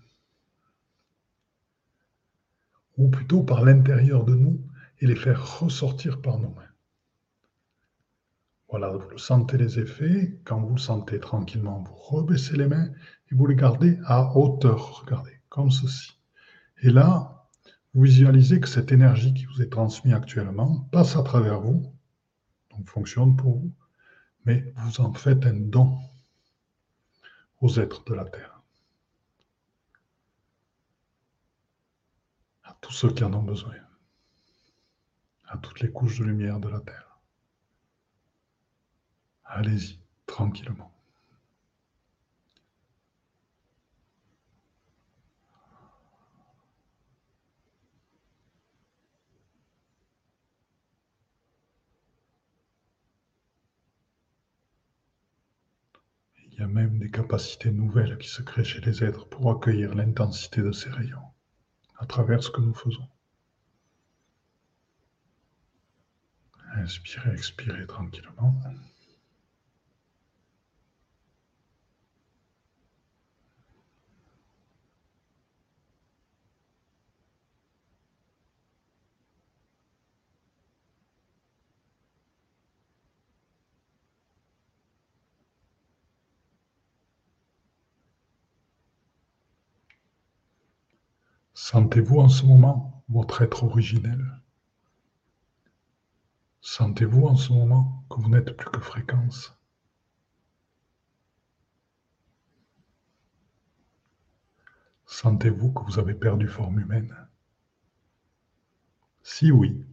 [2.97, 4.61] ou plutôt par l'intérieur de nous,
[4.99, 6.61] et les faire ressortir par nos mains.
[8.69, 10.39] Voilà, vous sentez les effets.
[10.45, 12.89] Quand vous le sentez tranquillement, vous rebaissez les mains
[13.31, 15.01] et vous les gardez à hauteur.
[15.01, 16.17] Regardez, comme ceci.
[16.81, 17.47] Et là,
[17.93, 21.93] vous visualisez que cette énergie qui vous est transmise actuellement passe à travers vous,
[22.69, 23.73] donc fonctionne pour vous,
[24.45, 25.97] mais vous en faites un don
[27.59, 28.61] aux êtres de la Terre,
[32.63, 33.75] à tous ceux qui en ont besoin,
[35.47, 37.19] à toutes les couches de lumière de la Terre.
[39.45, 40.91] Allez-y, tranquillement.
[56.61, 60.71] A même des capacités nouvelles qui se créent chez les êtres pour accueillir l'intensité de
[60.71, 61.31] ces rayons
[61.97, 63.07] à travers ce que nous faisons.
[66.75, 68.55] Inspirez, expirez tranquillement.
[91.63, 94.41] Sentez-vous en ce moment votre être originel?
[96.59, 99.55] Sentez-vous en ce moment que vous n'êtes plus que fréquence?
[105.05, 107.15] Sentez-vous que vous avez perdu forme humaine?
[109.21, 109.85] Si oui,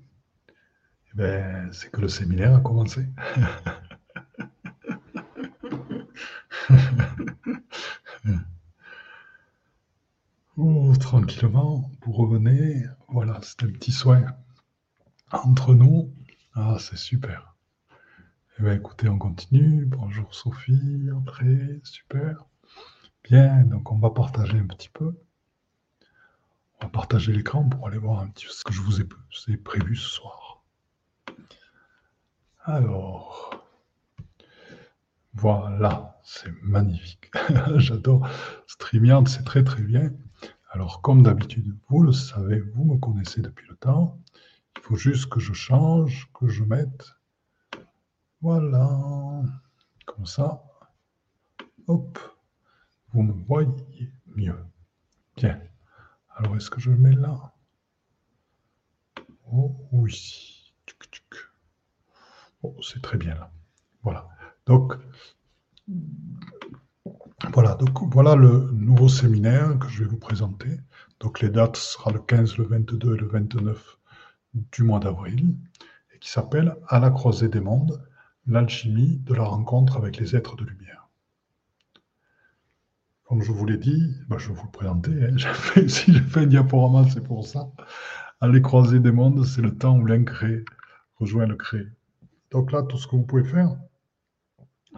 [1.09, 3.07] eh ben, c'est que le séminaire a commencé.
[10.61, 12.83] Oh, tranquillement, vous revenez.
[13.07, 14.25] Voilà, c'est un petit soin
[15.31, 16.13] entre nous.
[16.53, 17.55] Ah, c'est super.
[18.59, 19.85] Eh bien, écoutez, on continue.
[19.87, 22.45] Bonjour Sophie, André, super.
[23.23, 25.17] Bien, donc on va partager un petit peu.
[26.81, 29.57] On va partager l'écran pour aller voir un petit peu ce que je vous ai
[29.59, 30.65] prévu ce soir.
[32.65, 33.65] Alors,
[35.35, 37.31] voilà, c'est magnifique.
[37.77, 38.29] J'adore.
[38.67, 40.11] StreamYard, c'est très très bien.
[40.71, 44.21] Alors, comme d'habitude, vous le savez, vous me connaissez depuis le temps.
[44.77, 47.15] Il faut juste que je change, que je mette.
[48.43, 49.43] Voilà.
[50.07, 50.63] Comme ça.
[51.87, 52.19] Hop.
[53.13, 54.63] Vous me voyez mieux.
[55.37, 55.61] Bien.
[56.37, 57.55] Alors, est-ce que je mets là?
[59.51, 60.75] Oh oui.
[62.63, 63.51] Oh, c'est très bien là.
[64.03, 64.29] Voilà.
[64.67, 64.95] Donc,
[67.53, 70.71] voilà, donc voilà le nouveau séminaire que je vais vous présenter.
[71.21, 73.99] Donc les dates sera le 15, le 22 et le 29
[74.55, 75.55] du mois d'avril
[76.15, 78.05] et qui s'appelle À la croisée des mondes,
[78.47, 81.09] l'alchimie de la rencontre avec les êtres de lumière.
[83.25, 85.13] Comme je vous l'ai dit, bah, je vais vous le présenter.
[85.13, 85.37] Hein.
[85.89, 87.71] si j'ai fait un diaporama, c'est pour ça.
[88.41, 90.65] À la croisée des mondes, c'est le temps où l'incréé
[91.17, 91.87] rejoint le créé.
[92.51, 93.77] Donc là, tout ce que vous pouvez faire,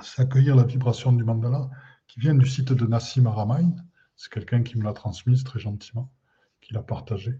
[0.00, 1.68] c'est accueillir la vibration du mandala
[2.10, 3.72] qui vient du site de Nassim Aramain.
[4.16, 6.10] C'est quelqu'un qui me l'a transmise très gentiment,
[6.60, 7.38] qui l'a partagé.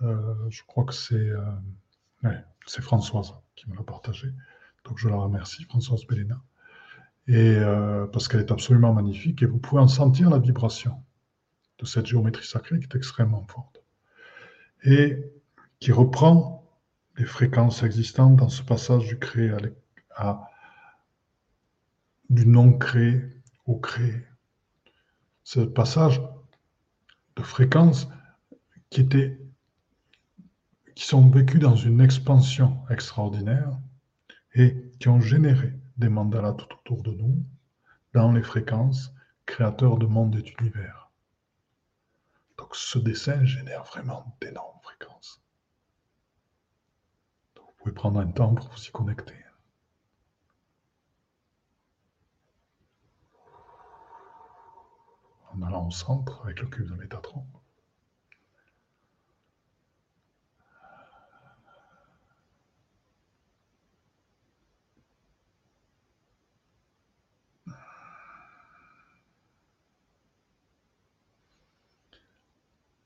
[0.00, 2.32] Euh, je crois que c'est euh,
[2.66, 4.32] c'est Françoise qui me l'a partagé.
[4.84, 6.40] Donc je la remercie, Françoise Bellena.
[7.26, 11.04] Et euh, parce qu'elle est absolument magnifique et vous pouvez en sentir la vibration
[11.78, 13.82] de cette géométrie sacrée qui est extrêmement forte.
[14.84, 15.22] Et
[15.80, 16.66] qui reprend
[17.18, 19.52] les fréquences existantes dans ce passage du créé
[20.16, 20.48] à
[22.30, 23.37] du non créé
[23.68, 24.26] au créé.
[25.44, 26.20] Ce passage
[27.36, 28.08] de fréquences
[28.90, 29.38] qui, étaient,
[30.96, 33.78] qui sont vécues dans une expansion extraordinaire
[34.54, 37.44] et qui ont généré des mandalas tout autour de nous,
[38.14, 39.12] dans les fréquences,
[39.44, 41.10] créateurs de monde et d'univers.
[42.56, 45.42] Donc ce dessin génère vraiment d'énormes fréquences.
[47.56, 49.34] vous pouvez prendre un temps pour vous y connecter.
[55.58, 57.44] En allant au centre avec le cube de Métatron.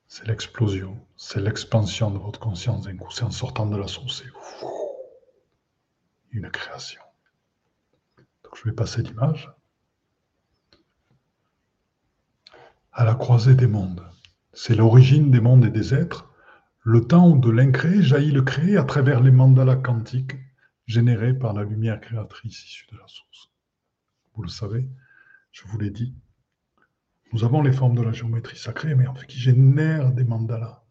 [0.08, 3.10] C'est l'explosion, c'est l'expansion de votre conscience d'un coup.
[3.10, 4.30] C'est en sortant de la source, c'est
[6.32, 7.00] une création.
[8.44, 9.50] Donc je vais passer l'image.
[12.94, 14.06] À la croisée des mondes.
[14.52, 16.30] C'est l'origine des mondes et des êtres.
[16.82, 20.36] Le temps de l'incréé jaillit le créé à travers les mandalas quantiques
[20.86, 23.50] générés par la lumière créatrice issue de la source.
[24.34, 24.86] Vous le savez,
[25.52, 26.14] je vous l'ai dit,
[27.32, 30.84] nous avons les formes de la géométrie sacrée, mais en fait qui génèrent des mandalas.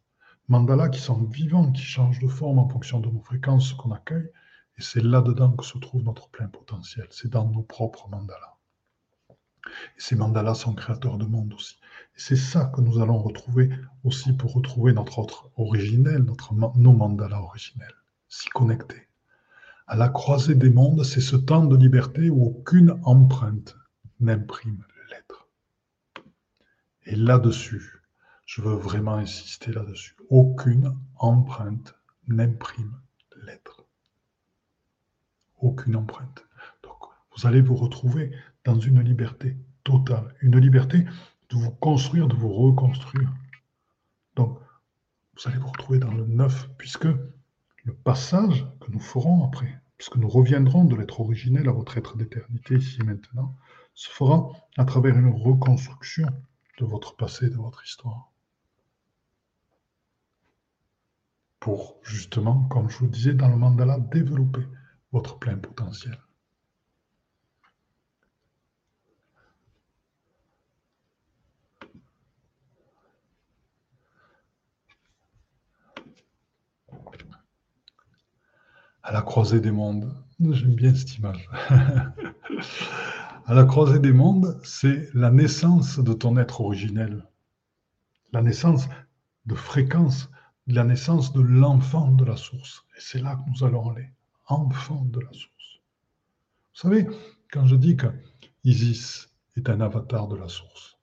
[0.47, 4.31] Mandalas qui sont vivants, qui changent de forme en fonction de nos fréquences qu'on accueille.
[4.79, 7.05] Et c'est là-dedans que se trouve notre plein potentiel.
[7.11, 8.50] C'est dans nos propres mandalas.
[9.97, 11.77] Et ces mandalas sont créateurs de monde aussi.
[12.15, 13.69] Et c'est ça que nous allons retrouver
[14.03, 17.95] aussi pour retrouver notre autre originel, notre, nos mandalas originels,
[18.29, 19.07] s'y connecter.
[19.87, 23.75] À la croisée des mondes, c'est ce temps de liberté où aucune empreinte
[24.19, 24.83] n'imprime
[27.05, 28.01] et là-dessus,
[28.45, 30.15] je veux vraiment insister là-dessus.
[30.29, 31.95] Aucune empreinte
[32.27, 32.93] n'imprime
[33.43, 33.85] l'être.
[35.59, 36.45] Aucune empreinte.
[36.83, 36.97] Donc,
[37.35, 38.31] vous allez vous retrouver
[38.63, 41.05] dans une liberté totale, une liberté
[41.49, 43.31] de vous construire, de vous reconstruire.
[44.35, 44.59] Donc,
[45.35, 50.17] vous allez vous retrouver dans le neuf, puisque le passage que nous ferons après, puisque
[50.17, 53.55] nous reviendrons de l'être originel à votre être d'éternité ici et maintenant,
[53.93, 56.27] se fera à travers une reconstruction
[56.79, 58.31] de votre passé, de votre histoire.
[61.59, 64.65] Pour justement, comme je vous disais dans le mandala, développer
[65.11, 66.17] votre plein potentiel.
[79.03, 80.13] À la croisée des mondes.
[80.39, 81.49] J'aime bien cette image.
[83.45, 87.25] à la croisée des mondes, c'est la naissance de ton être originel,
[88.33, 88.87] la naissance
[89.45, 90.29] de fréquence,
[90.67, 92.85] la naissance de l'enfant de la source.
[92.95, 94.09] Et c'est là que nous allons aller,
[94.47, 95.81] enfant de la source.
[96.73, 97.07] Vous savez,
[97.51, 98.07] quand je dis que
[98.63, 100.97] Isis est un avatar de la source,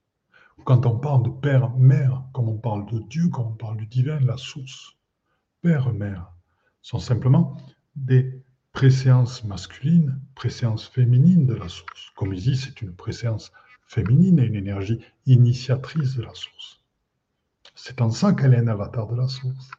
[0.65, 3.87] quand on parle de père, mère, comme on parle de Dieu, comme on parle du
[3.87, 4.97] divin, la source,
[5.63, 6.33] père, mère,
[6.83, 7.57] sont simplement
[8.05, 8.43] des
[8.79, 12.13] préséance masculine, préséance féminine de la source.
[12.15, 13.51] Comme dit, c'est une préséance
[13.89, 16.81] féminine et une énergie initiatrice de la source.
[17.75, 19.73] C'est en ça qu'elle est un avatar de la source.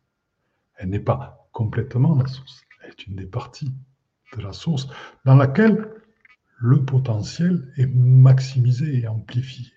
[0.76, 3.72] Elle n'est pas complètement la source, elle est une des parties
[4.36, 4.90] de la source
[5.24, 5.90] dans laquelle
[6.58, 9.68] le potentiel est maximisé et amplifié.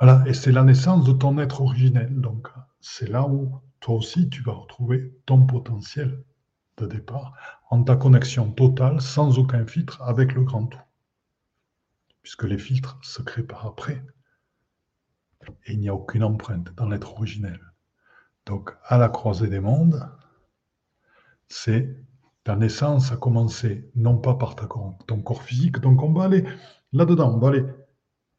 [0.00, 2.20] Voilà, et c'est la naissance de ton être originel.
[2.20, 2.48] Donc,
[2.80, 6.24] c'est là où toi aussi tu vas retrouver ton potentiel
[6.78, 7.34] de départ
[7.70, 10.80] en ta connexion totale, sans aucun filtre, avec le grand tout.
[12.22, 14.02] Puisque les filtres se créent par après.
[15.66, 17.60] Et il n'y a aucune empreinte dans l'être originel.
[18.46, 20.10] Donc, à la croisée des mondes,
[21.48, 21.94] c'est
[22.44, 24.66] ta naissance a commencé non pas par ta,
[25.06, 26.44] ton corps physique, donc on va aller
[26.92, 27.64] là-dedans, on va aller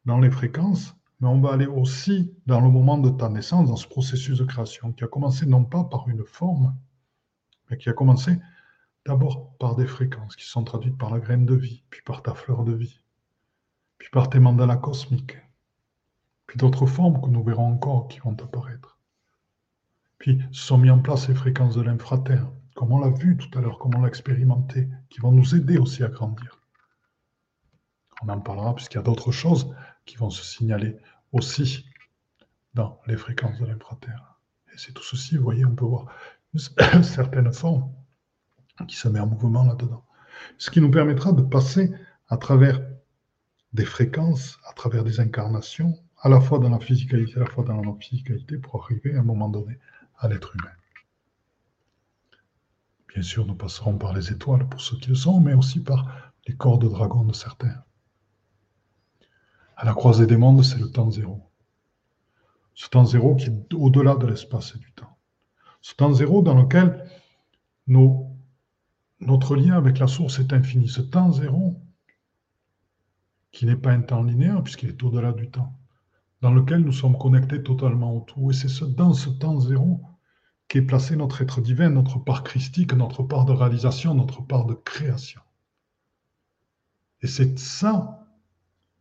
[0.06, 3.76] dans les fréquences, mais on va aller aussi dans le moment de ta naissance, dans
[3.76, 6.76] ce processus de création qui a commencé non pas par une forme,
[7.70, 8.40] mais qui a commencé
[9.06, 12.34] D'abord par des fréquences qui sont traduites par la graine de vie, puis par ta
[12.34, 13.00] fleur de vie,
[13.98, 15.38] puis par tes mandalas cosmiques,
[16.46, 18.98] puis d'autres formes que nous verrons encore qui vont apparaître.
[20.18, 23.62] Puis sont mis en place ces fréquences de l'infraterre, comme on l'a vu tout à
[23.62, 26.60] l'heure, comme on l'a expérimenté, qui vont nous aider aussi à grandir.
[28.22, 29.74] On en parlera puisqu'il y a d'autres choses
[30.06, 30.98] qui vont se signaler
[31.32, 31.86] aussi
[32.74, 34.36] dans les fréquences de l'infraterre.
[34.74, 36.08] Et c'est tout ceci, vous voyez, on peut voir
[37.04, 37.92] certaine forme
[38.88, 40.04] qui se met en mouvement là-dedans.
[40.58, 41.94] Ce qui nous permettra de passer
[42.28, 42.82] à travers
[43.74, 47.64] des fréquences, à travers des incarnations, à la fois dans la physicalité, à la fois
[47.64, 49.78] dans la non-physicalité, pour arriver à un moment donné
[50.18, 50.72] à l'être humain.
[53.14, 56.34] Bien sûr, nous passerons par les étoiles pour ceux qui le sont, mais aussi par
[56.48, 57.84] les corps de dragon de certains.
[59.76, 61.42] À la croisée des mondes, c'est le temps zéro.
[62.74, 65.19] Ce temps zéro qui est au-delà de l'espace et du temps.
[65.82, 67.06] Ce temps zéro dans lequel
[67.88, 70.88] notre lien avec la source est infini.
[70.88, 71.82] Ce temps zéro,
[73.52, 75.74] qui n'est pas un temps linéaire, puisqu'il est au-delà du temps,
[76.42, 78.52] dans lequel nous sommes connectés totalement au tout.
[78.52, 80.02] Et c'est ce, dans ce temps zéro
[80.68, 84.76] qu'est placé notre être divin, notre part christique, notre part de réalisation, notre part de
[84.76, 85.42] création.
[87.22, 88.28] Et c'est ça,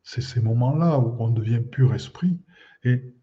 [0.02, 2.40] C'est ces moments-là où on devient pur esprit
[2.82, 3.14] et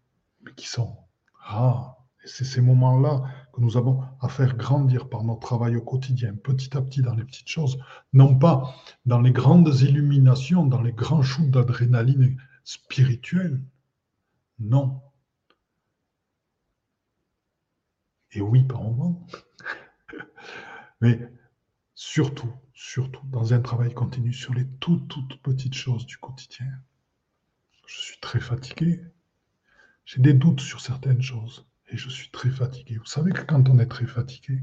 [0.54, 0.96] qui sont
[1.34, 1.96] rares.
[2.22, 3.24] Et c'est ces moments-là
[3.56, 7.14] que nous avons à faire grandir par notre travail au quotidien, petit à petit dans
[7.14, 7.78] les petites choses,
[8.12, 8.74] non pas
[9.06, 13.62] dans les grandes illuminations, dans les grands shoots d'adrénaline spirituelle.
[14.58, 15.00] Non.
[18.32, 19.26] Et oui, par moment.
[21.00, 21.18] Mais
[21.94, 26.66] surtout, surtout, dans un travail continu sur les toutes, toutes petites choses du quotidien.
[27.86, 29.00] Je suis très fatigué.
[30.04, 32.96] J'ai des doutes sur certaines choses et je suis très fatigué.
[32.96, 34.62] Vous savez que quand on est très fatigué,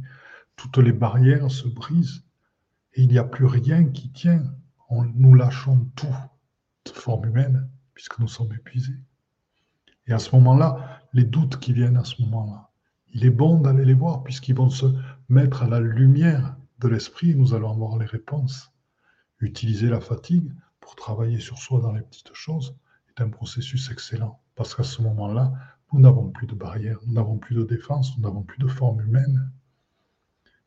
[0.56, 2.24] toutes les barrières se brisent
[2.94, 4.44] et il n'y a plus rien qui tient.
[4.90, 6.16] On, nous lâchons tout
[6.86, 9.00] de forme humaine puisque nous sommes épuisés.
[10.08, 12.70] Et à ce moment-là, les doutes qui viennent à ce moment-là,
[13.14, 14.88] il est bon d'aller les voir puisqu'ils vont se
[15.30, 18.72] mettre à la lumière de l'esprit et nous allons avoir les réponses.
[19.40, 22.76] Utiliser la fatigue pour travailler sur soi dans les petites choses
[23.10, 25.54] est un processus excellent parce qu'à ce moment-là,
[25.94, 29.02] nous n'avons plus de barrières, nous n'avons plus de défense, nous n'avons plus de forme
[29.02, 29.52] humaine.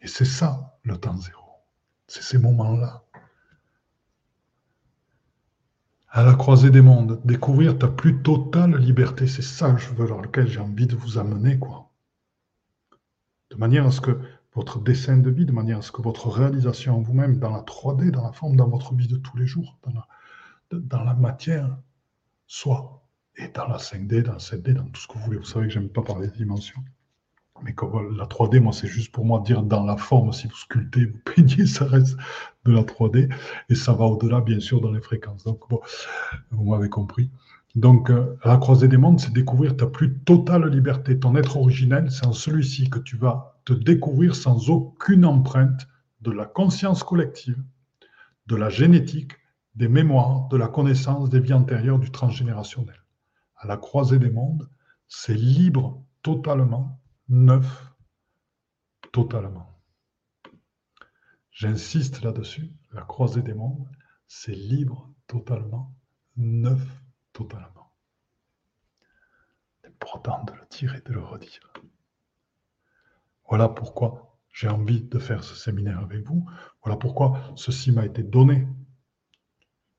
[0.00, 1.42] Et c'est ça le temps zéro.
[2.06, 3.02] C'est ces moments-là.
[6.08, 10.60] À la croisée des mondes, découvrir ta plus totale liberté, c'est ça vers lequel j'ai
[10.60, 11.58] envie de vous amener.
[13.50, 14.18] De manière à ce que
[14.54, 17.62] votre dessin de vie, de manière à ce que votre réalisation en vous-même, dans la
[17.62, 19.78] 3D, dans la forme, dans votre vie de tous les jours,
[20.70, 21.76] dans la matière,
[22.46, 23.05] soit
[23.38, 25.38] et dans la 5D, dans la 7D, dans tout ce que vous voulez.
[25.38, 26.82] Vous savez que j'aime pas parler de dimensions.
[27.62, 27.74] Mais
[28.16, 31.18] la 3D, moi, c'est juste pour moi dire dans la forme, si vous sculptez, vous
[31.34, 32.16] peignez, ça reste
[32.64, 33.32] de la 3D.
[33.68, 35.44] Et ça va au-delà, bien sûr, dans les fréquences.
[35.44, 35.60] Donc,
[36.50, 37.30] vous m'avez compris.
[37.74, 41.18] Donc, euh, la croisée des mondes, c'est découvrir ta plus totale liberté.
[41.18, 45.86] Ton être originel, c'est en celui-ci que tu vas te découvrir sans aucune empreinte
[46.22, 47.62] de la conscience collective,
[48.46, 49.32] de la génétique,
[49.74, 52.96] des mémoires, de la connaissance des vies antérieures du transgénérationnel
[53.56, 54.68] à la croisée des mondes,
[55.08, 57.92] c'est libre totalement, neuf
[59.12, 59.72] totalement.
[61.50, 63.88] J'insiste là-dessus, la croisée des mondes,
[64.26, 65.94] c'est libre totalement,
[66.36, 66.82] neuf
[67.32, 67.94] totalement.
[69.80, 71.72] C'est important de le dire et de le redire.
[73.48, 76.48] Voilà pourquoi j'ai envie de faire ce séminaire avec vous.
[76.82, 78.66] Voilà pourquoi ceci m'a été donné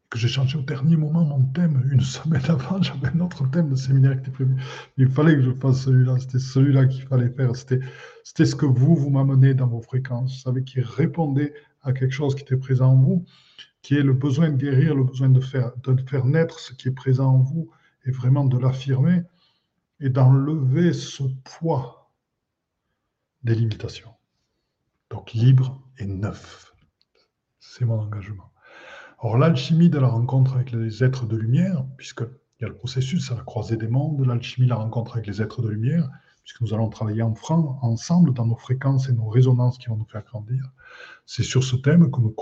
[0.09, 1.87] que j'ai changé au dernier moment mon thème.
[1.91, 4.55] Une semaine avant, j'avais un autre thème de séminaire qui était prévu.
[4.97, 6.17] Il fallait que je fasse celui-là.
[6.19, 7.55] C'était celui-là qu'il fallait faire.
[7.55, 7.79] C'était,
[8.23, 10.35] c'était ce que vous, vous m'amenez dans vos fréquences.
[10.35, 13.25] Vous savez, qui répondait à quelque chose qui était présent en vous,
[13.81, 16.87] qui est le besoin de guérir, le besoin de faire, de faire naître ce qui
[16.87, 17.69] est présent en vous
[18.05, 19.23] et vraiment de l'affirmer
[19.99, 22.11] et d'enlever ce poids
[23.43, 24.13] des limitations.
[25.09, 26.73] Donc libre et neuf.
[27.59, 28.51] C'est mon engagement.
[29.19, 32.27] Or, l'alchimie de la rencontre avec les êtres de lumière, puisqu'il
[32.61, 35.41] y a le processus à la croisée des mondes, l'alchimie de la rencontre avec les
[35.41, 36.07] êtres de lumière,
[36.43, 40.23] puisque nous allons travailler ensemble dans nos fréquences et nos résonances qui vont nous faire
[40.23, 40.71] grandir,
[41.25, 42.35] c'est sur ce thème que nous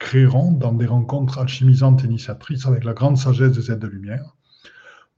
[0.00, 4.34] créerons dans des rencontres alchimisantes et initiatrices avec la grande sagesse des êtres de lumière.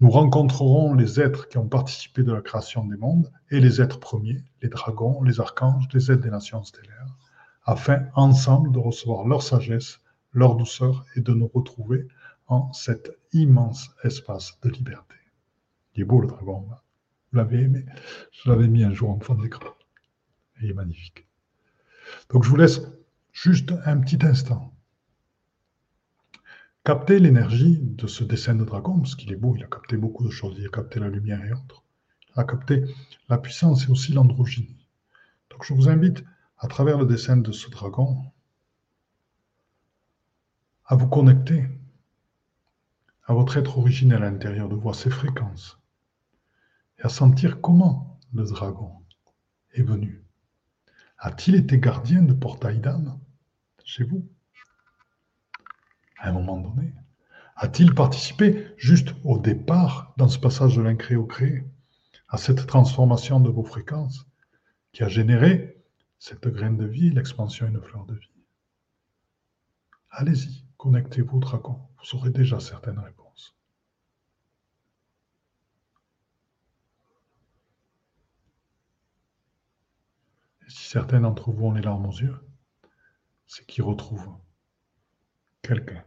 [0.01, 3.99] Nous rencontrerons les êtres qui ont participé de la création des mondes et les êtres
[3.99, 7.17] premiers, les dragons, les archanges, les êtres des nations stellaires,
[7.65, 10.02] afin ensemble de recevoir leur sagesse
[10.33, 12.07] leur douceur et de nous retrouver
[12.47, 15.15] en cet immense espace de liberté.
[15.95, 16.79] Il est beau le dragon, hein.
[17.31, 17.85] vous l'avez aimé.
[18.33, 19.75] Je l'avais mis un jour en fond d'écran.
[20.61, 21.27] Il est magnifique.
[22.31, 22.83] Donc je vous laisse
[23.33, 24.75] juste un petit instant.
[26.85, 30.25] Capter l'énergie de ce dessin de dragon, parce qu'il est beau, il a capté beaucoup
[30.25, 31.85] de choses, il a capté la lumière et autres.
[32.35, 32.85] Il a capté
[33.29, 34.89] la puissance et aussi l'androgynie.
[35.51, 36.25] Donc je vous invite,
[36.59, 38.32] à travers le dessin de ce dragon,
[40.85, 41.69] à vous connecter
[43.25, 45.79] à votre être originel à l'intérieur de à ses fréquences,
[46.99, 48.93] et à sentir comment le dragon
[49.75, 50.25] est venu.
[51.19, 53.21] A-t-il été gardien de portail d'âme
[53.85, 54.29] chez vous?
[56.19, 56.95] À un moment donné
[57.57, 61.65] A-t-il participé juste au départ, dans ce passage de l'incréé au créé,
[62.29, 64.27] à cette transformation de vos fréquences
[64.93, 65.83] qui a généré
[66.19, 68.31] cette graine de vie, l'expansion et une fleur de vie?
[70.11, 70.62] Allez-y.
[70.83, 71.41] Connectez-vous au
[71.97, 73.57] vous aurez déjà certaines réponses.
[80.67, 82.37] Et si certains d'entre vous ont les larmes aux yeux,
[83.47, 84.37] c'est qu'ils retrouvent
[85.63, 86.05] quelqu'un,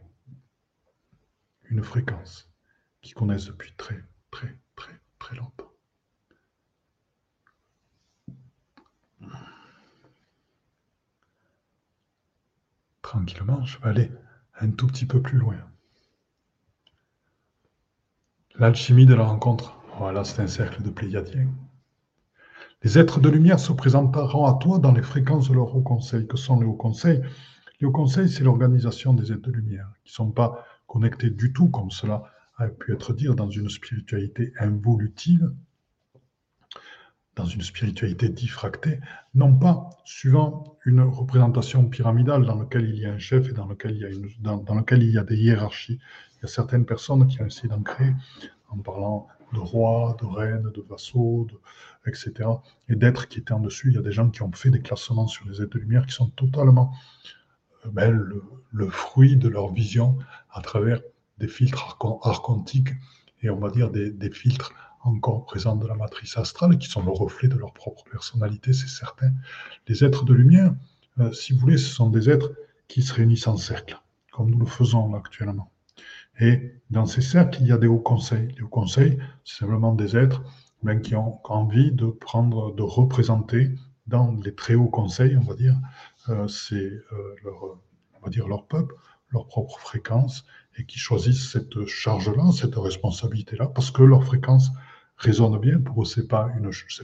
[1.70, 2.46] une fréquence
[3.00, 5.72] qu'ils connaissent depuis très, très, très, très longtemps.
[13.00, 14.25] Tranquillement, je vais aller
[14.60, 15.56] un tout petit peu plus loin.
[18.58, 19.76] L'alchimie de la rencontre.
[19.98, 21.48] Voilà, c'est un cercle de Pléiadiens.
[22.82, 26.26] Les êtres de lumière se présenteront à toi dans les fréquences de leur haut conseil.
[26.26, 27.22] Que sont les hauts conseils?
[27.80, 31.52] Les hauts conseils, c'est l'organisation des êtres de lumière, qui ne sont pas connectés du
[31.52, 32.24] tout, comme cela
[32.56, 35.52] a pu être dit, dans une spiritualité involutive,
[37.36, 38.98] dans une spiritualité diffractée,
[39.34, 43.66] non pas suivant une représentation pyramidale dans laquelle il y a un chef et dans
[43.66, 46.00] lequel il y a, dans, lequel il y a des hiérarchies.
[46.36, 48.14] Il y a certaines personnes qui ont essayé d'en créer
[48.70, 51.46] en parlant de rois, de reines, de vassaux,
[52.06, 52.32] etc.
[52.88, 53.88] Et d'êtres qui étaient en dessus.
[53.90, 56.06] Il y a des gens qui ont fait des classements sur les êtres de lumière
[56.06, 56.92] qui sont totalement
[57.84, 60.18] euh, ben, le, fruit de leur vision
[60.50, 61.00] à travers
[61.38, 62.90] des filtres archontiques
[63.42, 64.72] et on va dire des filtres
[65.06, 68.88] encore présents de la matrice astrale, qui sont le reflet de leur propre personnalité, c'est
[68.88, 69.32] certain.
[69.88, 70.74] Les êtres de lumière,
[71.18, 72.52] euh, si vous voulez, ce sont des êtres
[72.88, 74.00] qui se réunissent en cercle,
[74.32, 75.70] comme nous le faisons actuellement.
[76.40, 78.52] Et dans ces cercles, il y a des hauts conseils.
[78.56, 80.42] Les hauts conseils, c'est simplement des êtres
[80.82, 83.70] ben, qui ont envie de prendre, de représenter
[84.06, 85.76] dans les très hauts conseils, on va dire,
[86.28, 87.04] euh, euh,
[88.14, 88.94] on va dire leur peuple,
[89.30, 90.44] leur propre fréquence,
[90.78, 94.70] et qui choisissent cette charge-là, cette responsabilité-là, parce que leur fréquence
[95.16, 95.78] résonnent bien.
[95.80, 96.50] Pour eux, ce n'est pas,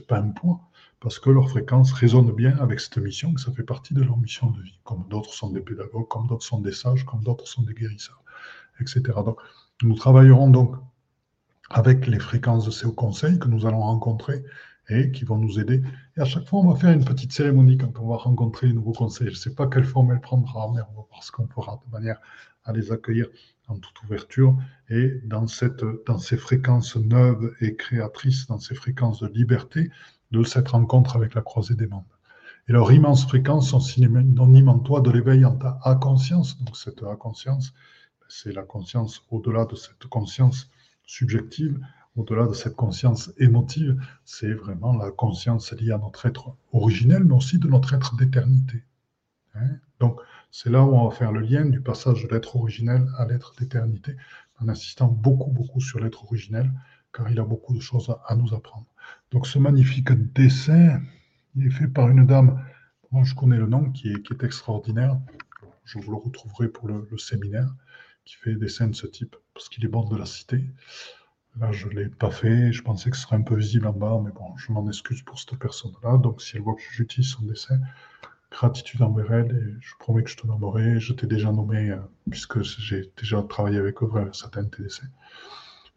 [0.07, 0.59] pas un point,
[0.99, 4.17] parce que leur fréquence résonne bien avec cette mission, que ça fait partie de leur
[4.17, 4.79] mission de vie.
[4.83, 8.23] Comme d'autres sont des pédagogues, comme d'autres sont des sages, comme d'autres sont des guérisseurs,
[8.79, 9.01] etc.
[9.25, 9.37] Donc,
[9.81, 10.75] nous travaillerons donc
[11.69, 14.43] avec les fréquences de ces conseils que nous allons rencontrer
[14.89, 15.81] et qui vont nous aider.
[16.17, 18.73] Et à chaque fois, on va faire une petite cérémonie quand on va rencontrer un
[18.73, 19.27] nouveau conseil.
[19.27, 21.81] Je ne sais pas quelle forme elle prendra, mais on va voir ce qu'on pourra
[21.85, 22.19] de manière
[22.65, 23.27] à les accueillir
[23.67, 24.55] en toute ouverture
[24.89, 29.89] et dans, cette, dans ces fréquences neuves et créatrices, dans ces fréquences de liberté,
[30.31, 32.03] de cette rencontre avec la croisée des mondes.
[32.67, 36.57] Et leur immense fréquence sont synonymes en toi de l'éveil en ta A-conscience.
[36.59, 37.73] Donc cette A-conscience,
[38.29, 40.69] c'est la conscience au-delà de cette conscience
[41.05, 41.79] subjective,
[42.15, 47.35] au-delà de cette conscience émotive, c'est vraiment la conscience liée à notre être originel, mais
[47.35, 48.83] aussi de notre être d'éternité.
[49.55, 49.77] Hein?
[49.99, 50.19] Donc,
[50.55, 53.55] c'est là où on va faire le lien du passage de l'être originel à l'être
[53.55, 54.15] d'éternité,
[54.61, 56.71] en insistant beaucoup, beaucoup sur l'être originel,
[57.11, 58.85] car il a beaucoup de choses à, nous apprendre.
[59.31, 61.01] Donc ce magnifique dessin
[61.59, 62.63] est fait par une dame
[63.11, 65.19] dont je connais le nom, qui est, extraordinaire.
[65.85, 67.73] Je vous le retrouverai pour le, séminaire,
[68.23, 70.63] qui fait des dessins de ce type, parce qu'il est bon de la citer.
[71.59, 72.71] Là, je ne l'ai pas fait.
[72.71, 75.23] Je pensais que ce serait un peu visible en bas, mais bon, je m'en excuse
[75.23, 76.17] pour cette personne-là.
[76.17, 77.79] Donc, si elle voit que j'utilise son dessin,
[78.53, 80.99] gratitude envers elle et je promets que je te nommerai.
[80.99, 81.97] Je t'ai déjà nommé euh,
[82.29, 85.01] puisque j'ai déjà travaillé avec eux vers certains TDC.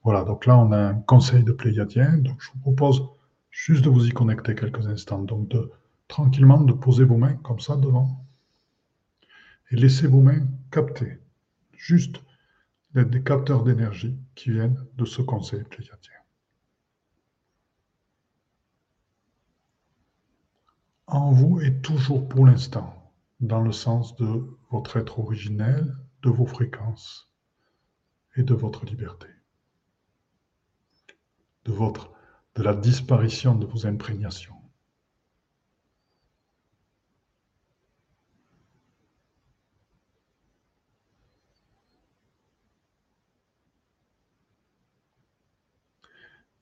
[0.03, 2.19] Voilà, donc là on a un conseil de Pléiadien.
[2.19, 3.03] Donc je vous propose
[3.51, 5.23] juste de vous y connecter quelques instants.
[5.23, 5.71] Donc de
[6.09, 8.25] tranquillement de poser vos mains comme ça devant
[9.71, 11.19] et laisser vos mains capter.
[11.77, 12.17] Juste
[12.95, 16.26] d'être des capteurs d'énergie qui viennent de ce conseil pléiadien.
[21.07, 26.47] En vous est toujours pour l'instant, dans le sens de votre être originel, de vos
[26.47, 27.31] fréquences
[28.35, 29.29] et de votre liberté,
[31.65, 32.11] de, votre,
[32.57, 34.55] de la disparition de vos imprégnations.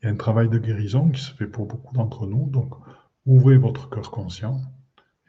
[0.00, 2.50] Il y a un travail de guérison qui se fait pour beaucoup d'entre nous,
[3.26, 4.60] Ouvrez votre cœur conscient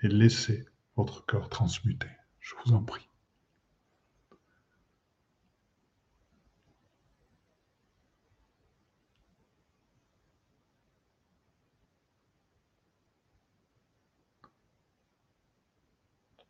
[0.02, 0.66] et laissez
[0.96, 2.10] votre cœur transmuter.
[2.40, 3.10] Je vous en prie.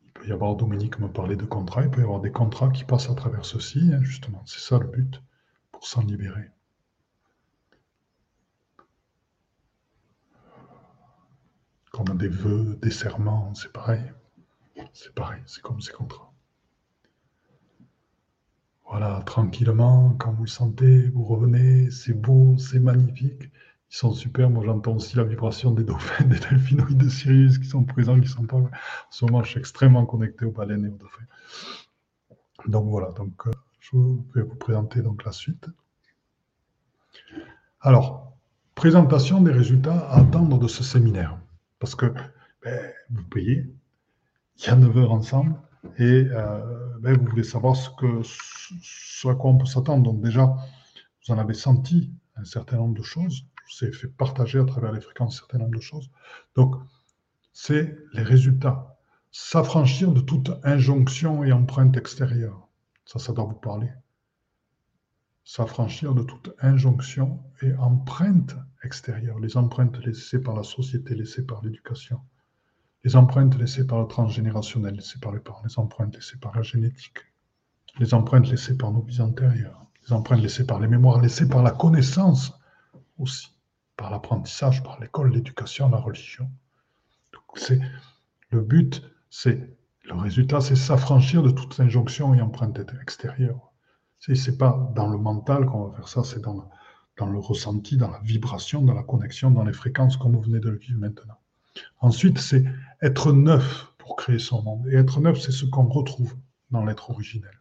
[0.03, 2.69] Il peut y avoir, Dominique me parlait de contrats, il peut y avoir des contrats
[2.69, 4.41] qui passent à travers ceci, hein, justement.
[4.47, 5.21] C'est ça le but,
[5.71, 6.49] pour s'en libérer.
[12.03, 14.03] Des vœux, des serments, c'est pareil.
[14.93, 16.31] C'est pareil, c'est comme ces contrats.
[18.87, 23.43] Voilà, tranquillement, quand vous le sentez, vous revenez, c'est beau, c'est magnifique.
[23.91, 24.49] Ils sont super.
[24.49, 28.27] Moi, j'entends aussi la vibration des dauphins, des delphinoïdes de Sirius qui sont présents, qui
[28.27, 28.57] sont pas.
[28.57, 28.69] En
[29.09, 31.25] ce moment, je extrêmement connecté aux baleines et aux dauphins.
[32.67, 33.97] Donc voilà, donc, euh, je
[34.33, 35.67] vais vous présenter donc la suite.
[37.81, 38.33] Alors,
[38.75, 41.37] présentation des résultats à attendre de ce séminaire.
[41.79, 42.13] Parce que
[42.63, 43.71] ben, vous payez,
[44.57, 45.55] il y a 9 heures ensemble,
[45.97, 50.03] et euh, ben, vous voulez savoir ce, que, ce à quoi on peut s'attendre.
[50.03, 54.07] Donc déjà, vous en avez senti un certain nombre de choses, je vous ai fait
[54.07, 56.09] partager à travers les fréquences un certain nombre de choses.
[56.55, 56.75] Donc,
[57.53, 58.97] c'est les résultats.
[59.31, 62.67] S'affranchir de toute injonction et empreinte extérieure.
[63.05, 63.89] Ça, ça doit vous parler.
[65.45, 71.63] S'affranchir de toute injonction et empreinte extérieure, les empreintes laissées par la société, laissées par
[71.63, 72.19] l'éducation,
[73.03, 76.63] les empreintes laissées par le transgénérationnel, laissées par les parents, les empreintes laissées par la
[76.63, 77.19] génétique,
[77.99, 81.61] les empreintes laissées par nos vies antérieures, les empreintes laissées par les mémoires, laissées par
[81.61, 82.51] la connaissance
[83.19, 83.55] aussi,
[83.97, 86.49] par l'apprentissage, par l'école, l'éducation, la religion.
[87.53, 87.79] C'est
[88.49, 93.71] le but, c'est le résultat, c'est s'affranchir de toute injonction et empreinte extérieure.
[94.33, 96.67] C'est pas dans le mental qu'on va faire ça, c'est dans,
[97.19, 100.69] le ressenti, dans la vibration, dans la connexion, dans les fréquences comme vous venez de
[100.69, 101.37] le vivre maintenant.
[101.99, 102.63] Ensuite, c'est
[103.01, 104.87] être neuf pour créer son monde.
[104.87, 106.35] Et être neuf, c'est ce qu'on retrouve
[106.71, 107.51] dans l'être originel.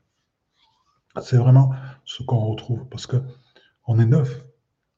[1.20, 1.72] C'est vraiment
[2.04, 3.22] ce qu'on retrouve parce que
[3.86, 4.44] on est neuf,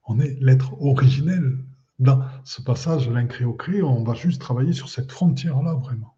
[0.04, 1.58] on est l'être originel.
[1.98, 6.16] Dans ce passage, l'incréocré, on va juste travailler sur cette frontière-là vraiment.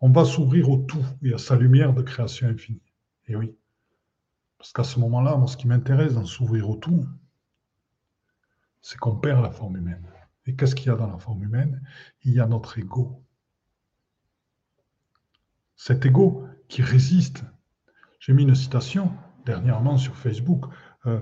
[0.00, 2.82] On va s'ouvrir au tout et à sa lumière de création infinie.
[3.28, 3.54] Et oui,
[4.62, 7.04] parce qu'à ce moment-là, moi, ce qui m'intéresse dans s'ouvrir au tout,
[8.80, 10.06] c'est qu'on perd la forme humaine.
[10.46, 11.84] Et qu'est-ce qu'il y a dans la forme humaine?
[12.22, 13.24] Il y a notre ego.
[15.74, 17.42] Cet ego qui résiste.
[18.20, 19.12] J'ai mis une citation
[19.44, 20.66] dernièrement sur Facebook.
[21.06, 21.20] Euh,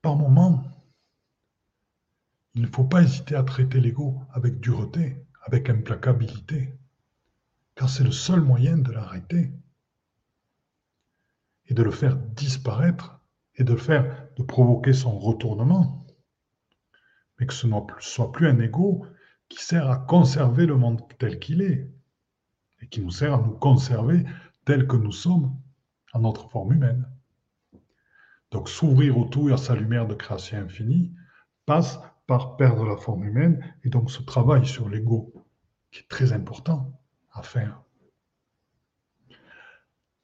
[0.00, 0.62] par moment,
[2.54, 6.72] il ne faut pas hésiter à traiter l'ego avec dureté, avec implacabilité,
[7.74, 9.52] car c'est le seul moyen de l'arrêter
[11.70, 13.20] et de le faire disparaître
[13.54, 16.06] et de faire, de provoquer son retournement.
[17.38, 19.06] Mais que ce ne soit plus un ego
[19.48, 21.90] qui sert à conserver le monde tel qu'il est
[22.82, 24.24] et qui nous sert à nous conserver
[24.64, 25.56] tel que nous sommes
[26.12, 27.08] en notre forme humaine.
[28.50, 31.14] Donc s'ouvrir au tout et à sa lumière de création infinie
[31.66, 35.32] passe par perdre la forme humaine et donc ce travail sur l'ego
[35.92, 37.00] qui est très important
[37.32, 37.80] à faire.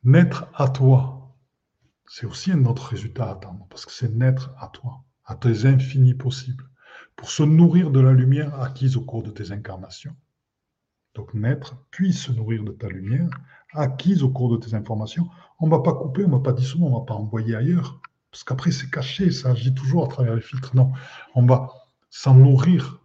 [0.03, 1.15] Naître à toi,
[2.09, 5.66] c'est aussi un autre résultat à attendre, parce que c'est naître à toi, à tes
[5.66, 6.68] infinis possibles,
[7.16, 10.14] pour se nourrir de la lumière acquise au cours de tes incarnations.
[11.14, 13.30] Donc naître, puis se nourrir de ta lumière,
[13.72, 15.28] acquise au cours de tes informations.
[15.59, 17.57] On ne va pas couper, on ne va pas dissoudre, on ne va pas envoyer
[17.57, 18.00] ailleurs,
[18.30, 20.76] parce qu'après c'est caché, ça agit toujours à travers les filtres.
[20.76, 20.92] Non,
[21.34, 21.70] on va
[22.11, 23.00] s'en nourrir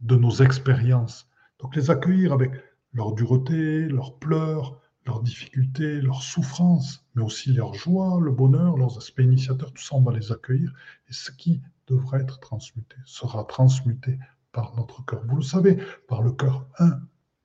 [0.00, 1.28] de nos expériences.
[1.60, 2.50] Donc les accueillir avec
[2.92, 8.96] leur dureté, leurs pleurs, leurs difficultés, leurs souffrances, mais aussi leur joie, le bonheur, leurs
[8.96, 10.72] aspects initiateurs, tout ça, on va les accueillir.
[11.08, 14.18] Et ce qui devrait être transmuté sera transmuté
[14.52, 15.22] par notre cœur.
[15.26, 15.76] Vous le savez,
[16.08, 17.00] par le cœur 1.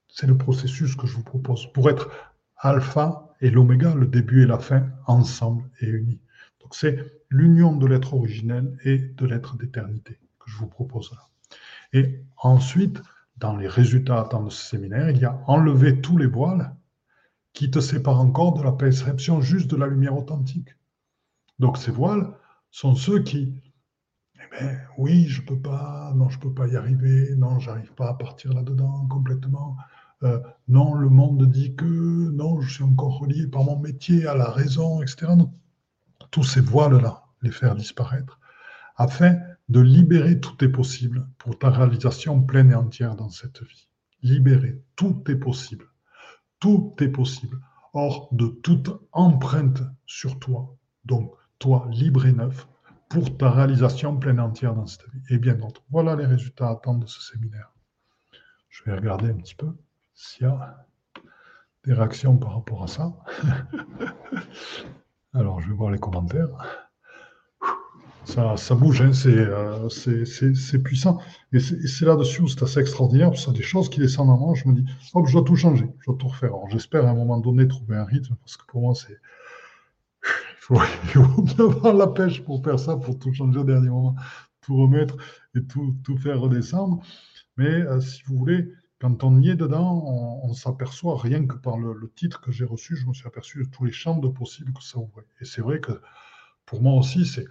[0.08, 2.10] C'est le processus que je vous propose pour être
[2.58, 6.20] alpha et l'oméga, le début et la fin, ensemble et unis.
[6.62, 11.28] Donc c'est l'union de l'être originel et de l'être d'éternité que je vous propose là.
[11.94, 13.02] Et ensuite,
[13.38, 16.76] dans les résultats à attendre de ce séminaire, il y a enlever tous les voiles
[17.54, 20.76] qui te sépare encore de la perception juste de la lumière authentique.
[21.60, 22.34] Donc ces voiles
[22.72, 23.54] sont ceux qui,
[24.36, 28.10] eh bien, oui, je peux pas, non, je peux pas y arriver, non, j'arrive pas
[28.10, 29.78] à partir là-dedans complètement.
[30.24, 31.86] Euh, non, le monde dit que,
[32.32, 35.34] non, je suis encore relié par mon métier à la raison, etc.
[36.32, 38.40] tous ces voiles-là, les faire disparaître,
[38.96, 39.40] afin
[39.70, 43.88] de libérer tout est possible pour ta réalisation pleine et entière dans cette vie.
[44.24, 45.89] Libérer, tout est possible.
[46.60, 47.60] Tout est possible,
[47.94, 50.76] hors de toute empreinte sur toi.
[51.06, 52.68] Donc, toi, libre et neuf,
[53.10, 55.22] pour ta réalisation pleine entière dans cette vie.
[55.30, 55.84] Et bien d'autres.
[55.90, 57.74] Voilà les résultats à attendre de ce séminaire.
[58.70, 59.76] Je vais regarder un petit peu
[60.14, 60.86] s'il y a
[61.86, 63.14] des réactions par rapport à ça.
[65.34, 66.89] Alors, je vais voir les commentaires
[68.30, 71.20] ça, bouge, hein, euh, c'est puissant.
[71.52, 74.54] Et c'est là-dessus où c'est assez extraordinaire, parce que des choses qui descendent en moi,
[74.56, 76.54] je me dis, oh, je dois tout changer, je dois tout refaire.
[76.70, 79.18] J'espère à un moment donné trouver un rythme, parce que pour moi, c'est.
[80.24, 80.76] Il faut,
[81.44, 84.16] bien avoir la pêche pour faire ça, pour tout changer au dernier moment,
[84.62, 85.18] tout remettre
[85.56, 87.02] et tout, tout faire redescendre.
[87.58, 90.04] Mais euh, si vous voulez, quand on y est dedans,
[90.44, 93.64] on, s'aperçoit, rien que par le, le titre que j'ai reçu, je me suis aperçu
[93.64, 95.26] de tous les champs de possibles que ça ouvrait.
[95.42, 95.94] Et c'est vrai que
[96.66, 97.46] pour moi aussi, c'est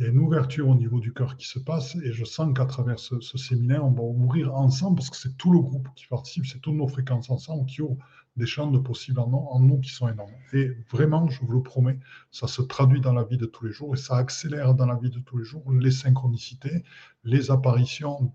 [0.00, 2.54] il y a une ouverture au niveau du cœur qui se passe et je sens
[2.56, 6.06] qu'à travers ce, séminaire, on va ouvrir ensemble parce que c'est tout le groupe qui
[6.06, 8.02] participe, c'est toutes nos fréquences ensemble qui ouvrent
[8.34, 10.32] des champs de possibles en, nous qui sont énormes.
[10.54, 11.98] Et vraiment, je vous le promets,
[12.30, 14.94] ça se traduit dans la vie de tous les jours et ça accélère dans la
[14.94, 16.82] vie de tous les jours les synchronicités,
[17.22, 18.32] les apparitions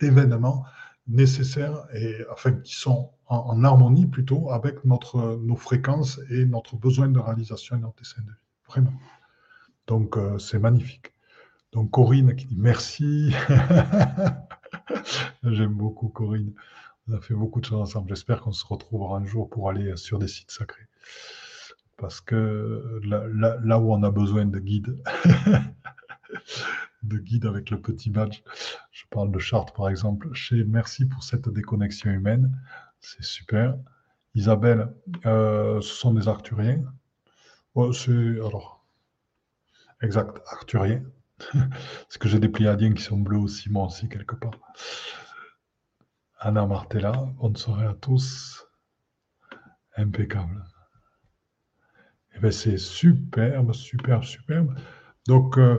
[0.00, 0.64] d'événements
[1.06, 7.08] nécessaires et enfin qui sont en, harmonie plutôt avec notre, nos fréquences et notre besoin
[7.08, 8.36] de réalisation et notre dessin de vie.
[8.66, 8.92] Vraiment.
[9.90, 11.12] Donc, euh, c'est magnifique.
[11.72, 13.34] Donc, Corinne qui dit merci.
[15.42, 16.52] J'aime beaucoup Corinne.
[17.08, 18.08] On a fait beaucoup de choses ensemble.
[18.08, 20.86] J'espère qu'on se retrouvera un jour pour aller sur des sites sacrés.
[21.96, 24.96] parce que là, où on a besoin de guide,
[27.02, 28.42] de guide avec le petit badge,
[28.92, 32.56] je parle de charte par exemple, chez Merci pour cette déconnexion humaine,
[33.00, 33.76] c'est super.
[34.36, 34.94] Isabelle,
[35.26, 36.84] euh, ce sont des Arthuriens.
[37.92, 38.79] c'est alors
[40.02, 41.02] exact, Arthuriens.
[41.52, 44.58] Parce que j'ai des Pléiadiens qui sont bleus aussi, moi aussi, quelque part.
[46.38, 48.66] Anna Martella, bonne soirée à tous.
[49.96, 50.64] Impeccable.
[52.34, 54.74] Eh bien, c'est superbe, superbe, superbe.
[55.26, 55.78] Donc, euh,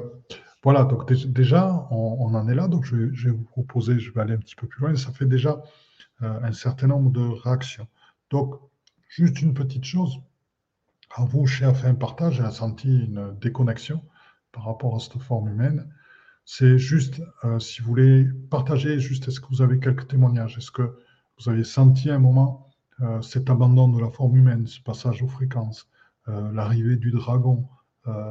[0.64, 2.68] voilà, donc déjà, on, en est là.
[2.68, 4.96] Donc, je, vais vous proposer, je vais aller un petit peu plus loin.
[4.96, 5.62] Ça fait déjà
[6.22, 7.88] euh, un certain nombre de réactions.
[8.30, 8.60] Donc,
[9.08, 10.20] juste une petite chose.
[11.16, 14.04] À vous, fait un partage, j'ai senti une déconnexion
[14.52, 15.88] par rapport à cette forme humaine.
[16.46, 20.58] C'est juste, euh, si vous voulez partager, juste est-ce que vous avez quelques témoignages?
[20.58, 20.98] Est-ce que
[21.40, 22.70] vous avez senti un moment
[23.02, 25.88] euh, cet abandon de la forme humaine, ce passage aux fréquences,
[26.28, 27.68] euh, l'arrivée du dragon,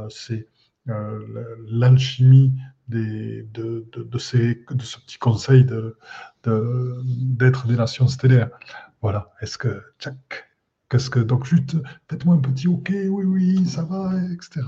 [0.08, 0.48] c'est
[1.68, 2.52] l'alchimie
[2.88, 5.64] de, de, ces, de ce petit conseil
[6.44, 8.50] d'être des nations stellaires?
[9.00, 10.50] Voilà, est-ce que, tchac,
[10.88, 11.76] qu'est-ce que, donc juste,
[12.08, 14.62] faites-moi un petit OK, oui, oui, ça va, etc.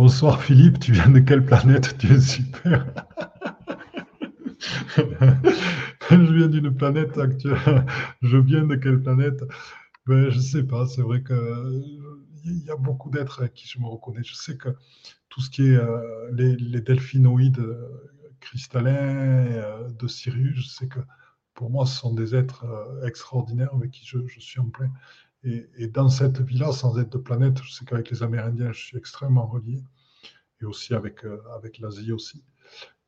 [0.00, 1.98] Bonsoir Philippe, tu viens de quelle planète?
[1.98, 2.86] Tu es super.
[4.96, 7.84] je viens d'une planète actuelle.
[8.22, 9.44] Je viens de quelle planète?
[10.06, 10.86] Ben, Je ne sais pas.
[10.86, 14.22] C'est vrai qu'il y a beaucoup d'êtres avec qui je me reconnais.
[14.24, 14.70] Je sais que
[15.28, 17.86] tout ce qui est euh, les, delphinoïdes euh,
[18.40, 21.00] cristallins euh, de Sirius, je sais que
[21.52, 22.64] pour moi, ce sont des êtres
[23.04, 24.90] extraordinaires avec qui je, je suis en plein.
[25.42, 28.98] Et, dans cette vie-là, sans être de planète, je sais qu'avec les Amérindiens, je suis
[28.98, 29.82] extrêmement relié,
[30.60, 32.44] et aussi avec, euh, avec l'Asie aussi.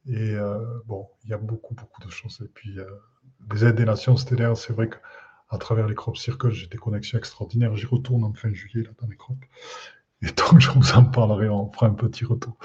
[0.06, 2.40] Et euh, bon, il y a beaucoup, beaucoup de choses.
[2.42, 6.66] Et puis, euh, aides des nations stellaires, c'est vrai qu'à travers les crop circles, j'ai
[6.68, 7.76] des connexions extraordinaires.
[7.76, 9.38] J'y retourne en fin juillet là, dans les crops.
[10.22, 12.56] Et donc, je vous en parlerai, on fera un petit retour.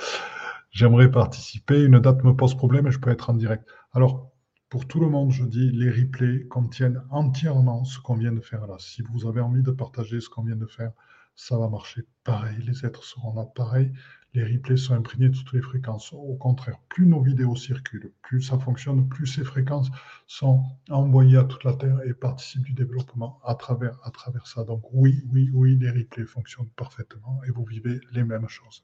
[0.71, 1.83] J'aimerais participer.
[1.83, 3.67] Une date me pose problème et je peux être en direct.
[3.91, 4.31] Alors,
[4.69, 8.67] pour tout le monde, je dis, les replays contiennent entièrement ce qu'on vient de faire
[8.67, 8.75] là.
[8.79, 10.91] Si vous avez envie de partager ce qu'on vient de faire,
[11.35, 12.57] ça va marcher pareil.
[12.65, 13.93] Les êtres seront là pareil.
[14.33, 16.11] Les replays sont imprégnés de toutes les fréquences.
[16.11, 19.89] Au contraire, plus nos vidéos circulent, plus ça fonctionne, plus ces fréquences
[20.25, 24.65] sont envoyées à toute la Terre et participent du développement à travers, à travers ça.
[24.65, 28.83] Donc oui, oui, oui, les replays fonctionnent parfaitement et vous vivez les mêmes choses.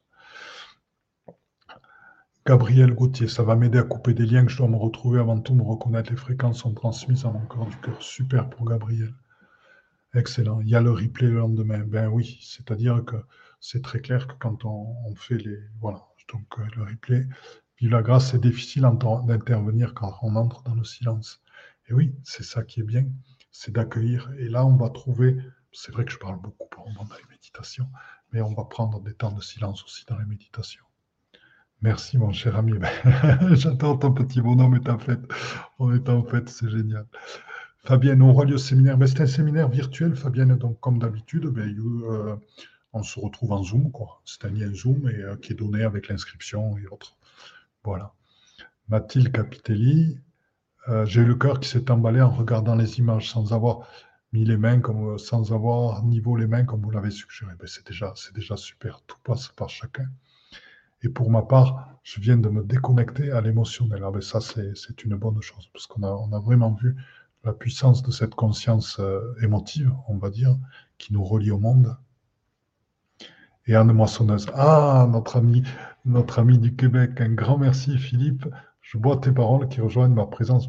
[2.45, 5.39] Gabriel Gauthier, ça va m'aider à couper des liens que je dois me retrouver avant
[5.39, 6.11] tout, me reconnaître.
[6.11, 8.03] Les fréquences sont transmises à mon corps du cœur.
[8.03, 9.13] Super pour Gabriel.
[10.13, 10.59] Excellent.
[10.59, 11.79] Il y a le replay le lendemain.
[11.85, 13.15] Ben oui, c'est-à-dire que
[13.61, 15.57] c'est très clair que quand on, fait les.
[15.79, 17.25] Voilà, donc euh, le replay.
[17.79, 21.41] Vive la grâce, c'est difficile d'intervenir quand on entre dans le silence.
[21.87, 23.05] Et oui, c'est ça qui est bien,
[23.51, 24.29] c'est d'accueillir.
[24.37, 25.37] Et là, on va trouver.
[25.71, 27.87] C'est vrai que je parle beaucoup pour dans les méditations,
[28.33, 30.83] mais on va prendre des temps de silence aussi dans les méditations.
[31.83, 32.71] Merci, mon cher ami.
[33.51, 35.19] J'adore ton petit bonhomme et ta fête.
[35.79, 37.05] On est en fête, c'est génial.
[37.79, 38.97] Fabienne, on relié au séminaire.
[38.97, 40.55] Ben, c'est un séminaire virtuel, Fabienne.
[40.55, 42.37] Donc, comme d'habitude, ben, euh,
[42.93, 43.91] on se retrouve en Zoom.
[44.23, 47.17] C'est un lien Zoom euh, qui est donné avec l'inscription et autres.
[47.83, 48.13] Voilà.
[48.87, 50.21] Mathilde Capitelli,
[50.87, 53.89] euh, j'ai eu le cœur qui s'est emballé en regardant les images sans avoir
[54.31, 57.51] mis les mains, comme, sans avoir niveau les mains, comme vous l'avez suggéré.
[57.59, 59.01] Ben, c'est déjà, déjà super.
[59.05, 60.07] Tout passe par chacun.
[61.03, 64.03] Et pour ma part, je viens de me déconnecter à l'émotionnel.
[64.05, 66.95] Ah ben ça, c'est une bonne chose, parce qu'on a, vraiment vu
[67.43, 70.57] la puissance de cette conscience euh, émotive, on va dire,
[70.97, 71.97] qui nous relie au monde.
[73.67, 75.63] Et Anne Moissonneuse, ah, notre ami,
[76.05, 78.45] notre ami du Québec, un grand merci Philippe.
[78.81, 80.67] Je bois tes paroles qui rejoignent ma présence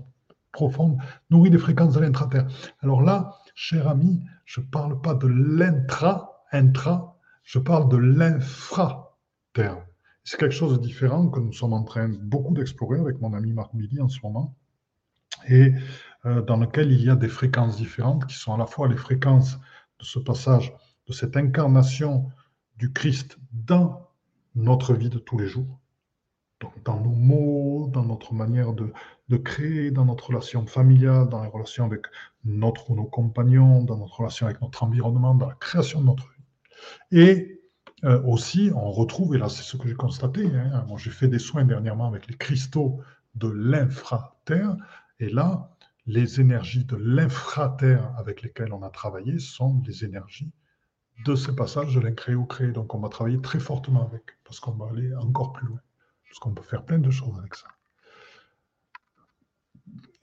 [0.52, 0.98] profonde,
[1.30, 2.46] nourrie des fréquences de l'intra-terre.
[2.80, 9.84] Alors là, cher ami, je ne parle pas de l'intra, intra, je parle de l'infra-terre.
[10.24, 13.52] C'est quelque chose de différent que nous sommes en train beaucoup d'explorer avec mon ami
[13.52, 14.56] Marc Billy en ce moment,
[15.48, 15.72] et
[16.24, 18.96] euh, dans lequel il y a des fréquences différentes qui sont à la fois les
[18.96, 19.58] fréquences
[19.98, 20.74] de ce passage,
[21.06, 22.30] de cette incarnation
[22.76, 24.08] du Christ dans
[24.54, 25.78] notre vie de tous les jours,
[26.60, 28.92] donc dans nos mots, dans notre manière de,
[29.36, 32.06] créer, dans notre relation familiale, dans les relations avec
[32.44, 36.28] notre ou nos compagnons, dans notre relation avec notre environnement, dans la création de notre
[36.28, 37.20] vie.
[37.20, 37.53] Et
[38.04, 41.38] euh, aussi, on retrouve, et là c'est ce que j'ai constaté, hein, j'ai fait des
[41.38, 43.00] soins dernièrement avec les cristaux
[43.34, 44.76] de l'infraterre,
[45.20, 45.70] et là,
[46.06, 50.52] les énergies de l'infraterre avec lesquelles on a travaillé sont les énergies
[51.24, 52.72] de ce passage de l'incréé au créé.
[52.72, 55.80] Donc on va travailler très fortement avec, parce qu'on va aller encore plus loin,
[56.28, 57.68] parce qu'on peut faire plein de choses avec ça.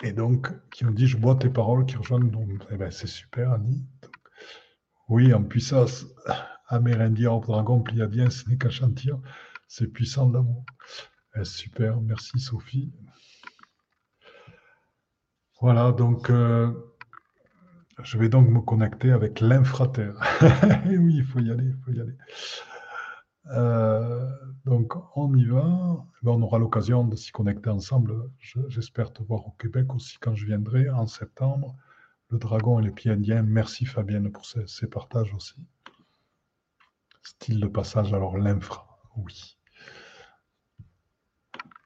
[0.04, 3.08] Et donc, qui me dit, je bois tes paroles qui rejoignent, donc eh ben, c'est
[3.08, 3.86] super, Annie.
[5.10, 6.08] Oui, en puissance
[6.72, 9.20] amérindien, dragon, pliadien, ce n'est qu'à chantir.
[9.68, 10.66] C'est puissant d'amour.
[11.36, 12.92] Eh, super, merci Sophie.
[15.62, 16.72] Voilà, donc euh,
[18.04, 20.16] je vais donc me connecter avec l'infraterre.
[20.88, 22.18] oui, il faut y aller, il faut y aller.
[23.52, 24.30] Euh,
[24.66, 26.06] donc on y va.
[26.22, 28.30] Eh ben, on aura l'occasion de s'y connecter ensemble.
[28.40, 31.76] J'espère te voir au Québec aussi quand je viendrai en septembre.
[32.30, 33.16] Le dragon et les pieds.
[33.16, 35.56] Merci Fabienne pour ces, partages aussi.
[37.24, 39.58] Style de passage, alors l'infra, oui.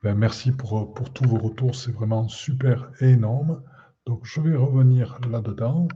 [0.03, 3.63] Ben, merci pour, tous vos retours, c'est vraiment super énorme.
[4.05, 5.87] Donc je vais revenir là-dedans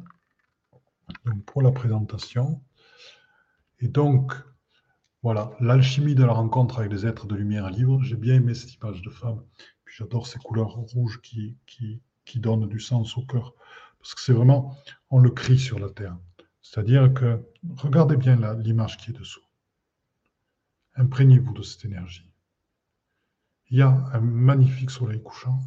[1.45, 2.61] pour la présentation.
[3.79, 4.33] Et donc,
[5.21, 8.01] voilà, l'alchimie de la rencontre avec les êtres de lumière libre.
[8.03, 9.43] J'ai bien aimé cette image de femme.
[9.85, 13.53] Puis j'adore ces couleurs rouges qui, qui, qui donnent du sens au cœur.
[13.99, 14.75] Parce que c'est vraiment,
[15.09, 16.17] on le crie sur la terre.
[16.69, 17.43] C'est-à-dire que,
[17.77, 19.41] regardez bien l'image qui est dessous.
[20.93, 22.31] Imprégnez-vous de cette énergie.
[23.71, 25.59] Il y a un magnifique soleil couchant.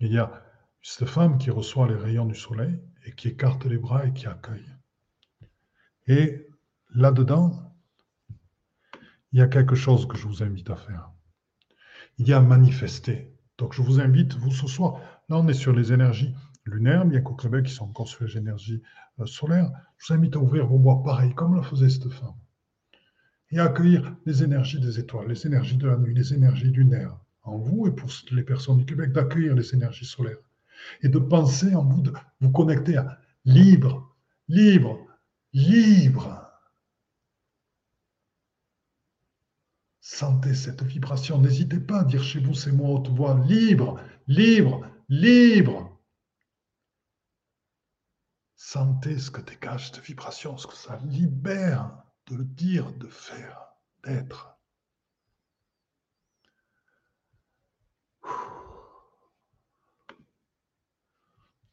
[0.00, 0.42] Il y a
[0.82, 4.26] cette femme qui reçoit les rayons du soleil et qui écarte les bras et qui
[4.26, 4.68] accueille.
[6.08, 6.44] Et
[6.92, 7.72] là-dedans,
[9.30, 11.12] il y a quelque chose que je vous invite à faire.
[12.18, 13.32] Il y a manifester.
[13.58, 14.98] Donc je vous invite, vous ce soir,
[15.28, 16.34] là on est sur les énergies
[16.64, 18.82] lunaires, bien qu'au Québec ils sont encore sur les énergies
[19.20, 22.34] euh, solaires, je vous invite à ouvrir vos bois pareil, comme le faisait cette femme.
[23.50, 27.16] Et à accueillir les énergies des étoiles, les énergies de la nuit, les énergies lunaires
[27.42, 30.38] en vous et pour les personnes du Québec d'accueillir les énergies solaires
[31.02, 34.16] et de penser en vous, de vous connecter à libre,
[34.48, 35.06] libre,
[35.52, 36.48] libre.
[40.00, 41.38] Sentez cette vibration.
[41.38, 43.38] N'hésitez pas à dire chez vous ces mots haute voix.
[43.46, 45.91] Libre, libre, libre.
[48.72, 53.66] Sentez ce que dégage cette vibration, ce que ça libère de le dire, de faire,
[54.02, 54.58] d'être.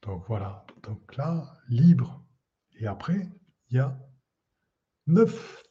[0.02, 2.22] Donc voilà, donc là, libre.
[2.76, 3.32] Et après,
[3.70, 3.98] il y a
[5.08, 5.64] neuf.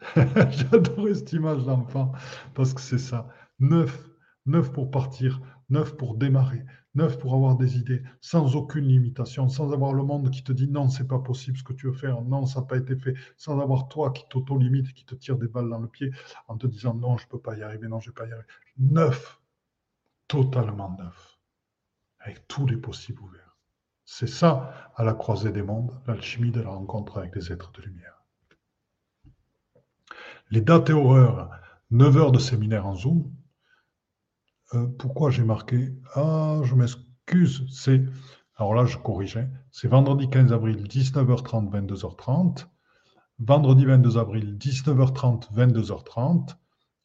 [0.16, 2.12] J'adore cette image d'enfant
[2.52, 3.26] parce que c'est ça.
[3.58, 4.06] Neuf.
[4.44, 5.40] Neuf pour partir,
[5.70, 6.62] neuf pour démarrer,
[6.98, 10.68] neuf pour avoir des idées, sans aucune limitation, sans avoir le monde qui te dit
[10.68, 13.14] non, c'est pas possible ce que tu veux faire, non, ça n'a pas été fait,
[13.36, 16.10] sans avoir toi qui t'auto-limite, qui te tire des balles dans le pied
[16.48, 18.28] en te disant non, je ne peux pas y arriver, non, je ne vais pas
[18.28, 18.48] y arriver.
[18.78, 19.40] Neuf,
[20.26, 21.38] totalement neuf,
[22.20, 23.56] avec tous les possibles ouverts.
[24.04, 27.82] C'est ça, à la croisée des mondes, l'alchimie de la rencontre avec les êtres de
[27.82, 28.24] lumière.
[30.50, 31.50] Les dates et horreurs,
[31.90, 33.30] 9 heures de séminaire en Zoom.
[34.74, 38.02] Euh, pourquoi j'ai marqué Ah, je m'excuse, c'est.
[38.56, 39.48] Alors là, je corrigeais.
[39.70, 42.66] C'est vendredi 15 avril, 19h30, 22h30.
[43.38, 46.56] Vendredi 22 avril, 19h30, 22h30.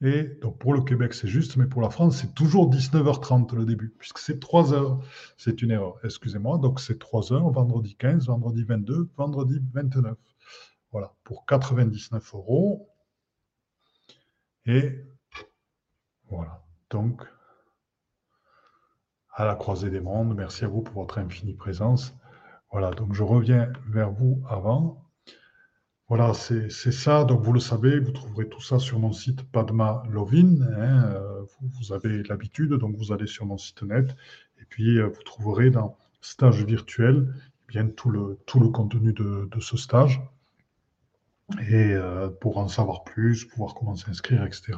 [0.01, 3.65] Et donc pour le Québec, c'est juste, mais pour la France, c'est toujours 19h30 le
[3.65, 4.99] début, puisque c'est 3 heures.
[5.37, 6.57] C'est une erreur, excusez-moi.
[6.57, 10.17] Donc c'est 3 heures, vendredi 15, vendredi 22, vendredi 29.
[10.91, 12.89] Voilà, pour 99 euros.
[14.65, 15.05] Et
[16.29, 17.21] voilà, donc
[19.35, 22.15] à la croisée des mondes, merci à vous pour votre infinie présence.
[22.71, 25.03] Voilà, donc je reviens vers vous avant.
[26.09, 27.23] Voilà, c'est ça.
[27.23, 30.61] Donc, vous le savez, vous trouverez tout ça sur mon site Padma Lovin.
[30.61, 34.15] Hein, euh, vous, avez l'habitude, donc vous allez sur mon site net
[34.61, 39.13] et puis euh, vous trouverez dans stage virtuel eh bien, tout, le, tout le contenu
[39.13, 40.21] de, ce stage.
[41.59, 44.73] Et euh, pour en savoir plus, pouvoir comment s'inscrire, etc.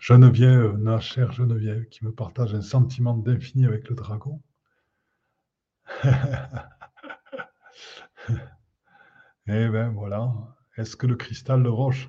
[0.00, 4.40] Geneviève, ma chère Geneviève, qui me partage un sentiment d'infini avec le dragon.
[9.48, 10.34] Eh bien voilà,
[10.76, 12.08] est-ce que le cristal de roche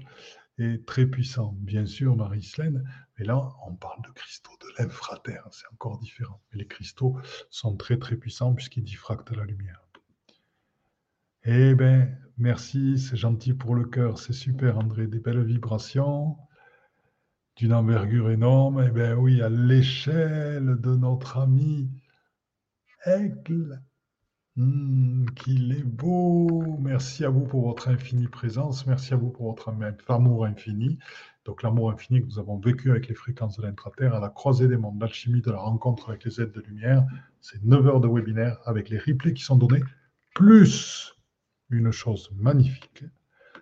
[0.57, 1.55] est très puissant?
[1.59, 2.83] Bien sûr, Marie-Slaine,
[3.17, 6.41] mais là, on parle de cristaux de l'infraterre, c'est encore différent.
[6.51, 7.15] Mais les cristaux
[7.51, 9.87] sont très très puissants puisqu'ils diffractent la lumière.
[11.43, 16.37] Eh bien, merci, c'est gentil pour le cœur, c'est super André, des belles vibrations,
[17.57, 18.85] d'une envergure énorme.
[18.87, 21.89] Eh bien oui, à l'échelle de notre ami
[23.05, 23.81] Aigle.
[24.57, 26.77] Mmh, qu'il est beau.
[26.79, 28.87] Merci à vous pour votre infinie présence.
[28.87, 29.71] Merci à vous pour votre
[30.07, 30.97] amour infini.
[31.45, 34.67] Donc l'amour infini que nous avons vécu avec les fréquences de l'intraterre à la croisée
[34.67, 37.05] des mondes, l'alchimie de la rencontre avec les aides de lumière.
[37.39, 39.83] C'est 9 heures de webinaire avec les replays qui sont donnés,
[40.33, 41.15] plus
[41.69, 43.03] une chose magnifique.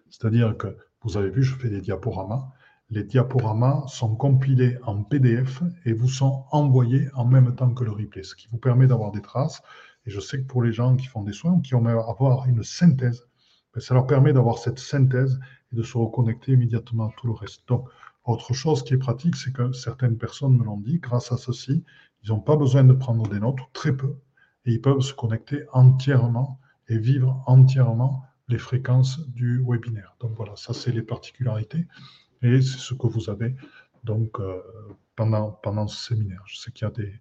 [0.09, 2.53] C'est-à-dire que vous avez vu, je fais des diaporamas.
[2.89, 7.91] Les diaporamas sont compilés en PDF et vous sont envoyés en même temps que le
[7.91, 9.61] replay, ce qui vous permet d'avoir des traces
[10.05, 12.47] et je sais que pour les gens qui font des soins ou qui ont avoir
[12.47, 13.27] une synthèse,
[13.73, 15.39] ben, ça leur permet d'avoir cette synthèse
[15.71, 17.67] et de se reconnecter immédiatement à tout le reste.
[17.67, 17.89] Donc,
[18.23, 21.83] autre chose qui est pratique, c'est que certaines personnes me l'ont dit, grâce à ceci,
[22.23, 24.15] ils n'ont pas besoin de prendre des notes, très peu,
[24.65, 30.15] et ils peuvent se connecter entièrement et vivre entièrement les fréquences du webinaire.
[30.19, 31.87] Donc voilà, ça c'est les particularités
[32.41, 33.55] et c'est ce que vous avez
[34.03, 34.61] donc euh,
[35.15, 36.43] pendant, pendant ce séminaire.
[36.45, 37.13] Je sais qu'il y a des,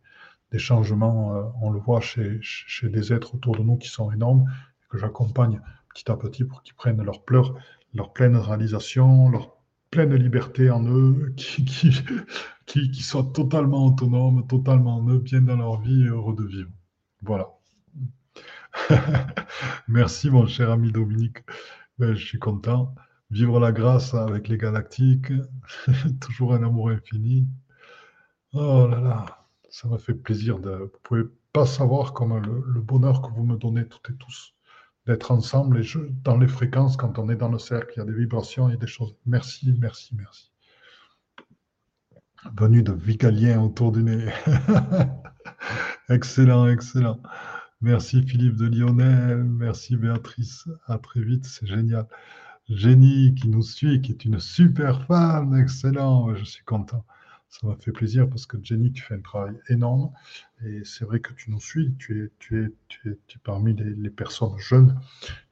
[0.53, 4.13] des changements, euh, on le voit chez, chez, des êtres autour de nous qui sont
[4.13, 4.45] énormes
[4.89, 5.61] que j'accompagne
[5.93, 7.55] petit à petit pour qu'ils prennent leur pleur,
[7.95, 9.57] leur pleine réalisation, leur
[9.91, 11.91] pleine liberté en eux, qui, qui,
[12.67, 16.45] qui, qui soient totalement autonomes, totalement en eux, bien dans leur vie et heureux de
[16.45, 16.71] vivre.
[17.23, 17.49] Voilà.
[19.89, 21.39] Merci mon cher ami Dominique.
[21.99, 22.95] Ben, je suis content.
[23.31, 25.33] Vivre la grâce avec les galactiques,
[26.21, 27.49] toujours un amour infini.
[28.53, 29.27] Oh là là,
[29.71, 30.59] ça m'a fait plaisir.
[30.59, 34.55] De, vous pouvez pas savoir comment le, bonheur que vous me donnez toutes et tous
[35.07, 38.03] d'être ensemble et je, dans les fréquences quand on est dans le cercle, il y
[38.03, 39.15] a des vibrations et des choses.
[39.27, 40.51] Merci, merci, merci.
[42.57, 44.33] Venu de Vigalien autour du nez.
[46.09, 47.21] excellent, excellent.
[47.81, 52.07] Merci Philippe de Lionel, merci Béatrice, à très vite, c'est génial.
[52.69, 57.05] Jenny qui nous suit, qui est une super femme, excellent, je suis content.
[57.51, 60.11] Ça m'a fait plaisir parce que Jenny, tu fais un travail énorme
[60.65, 64.11] et c'est vrai que tu nous suis, tu es, tu es, tu es, parmi les,
[64.11, 64.99] personnes jeunes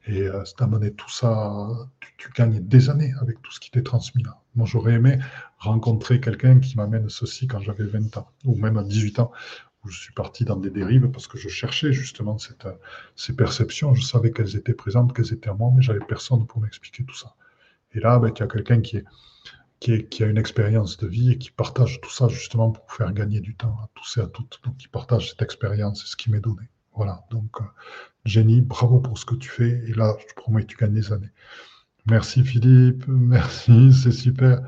[0.07, 1.69] et euh, c'est amené tout ça,
[2.01, 4.41] tu, tu, gagnes des années avec tout ce qui t'est transmis là.
[4.55, 5.17] Moi, j'aurais aimé
[5.59, 9.31] rencontrer quelqu'un qui m'amène ceci quand j'avais 20 ans ou même à 18 ans
[9.83, 12.37] où je suis parti dans des dérives parce que je cherchais justement
[13.15, 13.93] ces perceptions.
[13.93, 17.15] Je savais qu'elles étaient présentes, qu'elles étaient à moi, mais j'avais personne pour m'expliquer tout
[17.15, 17.35] ça.
[17.93, 18.97] Et là, ben, il y a quelqu'un qui,
[20.23, 23.55] a une expérience de vie et qui partage tout ça justement pour faire gagner du
[23.55, 24.59] temps à tous et à toutes.
[24.63, 26.69] Donc, qui partage cette expérience, c'est ce qui m'est donné.
[26.95, 27.25] Voilà.
[27.31, 27.65] Donc, euh,
[28.25, 29.83] Jenny, bravo pour ce que tu fais.
[29.87, 31.31] Et là, je promets que tu gagnes des années.
[32.05, 34.59] Merci Philippe, merci, c'est super.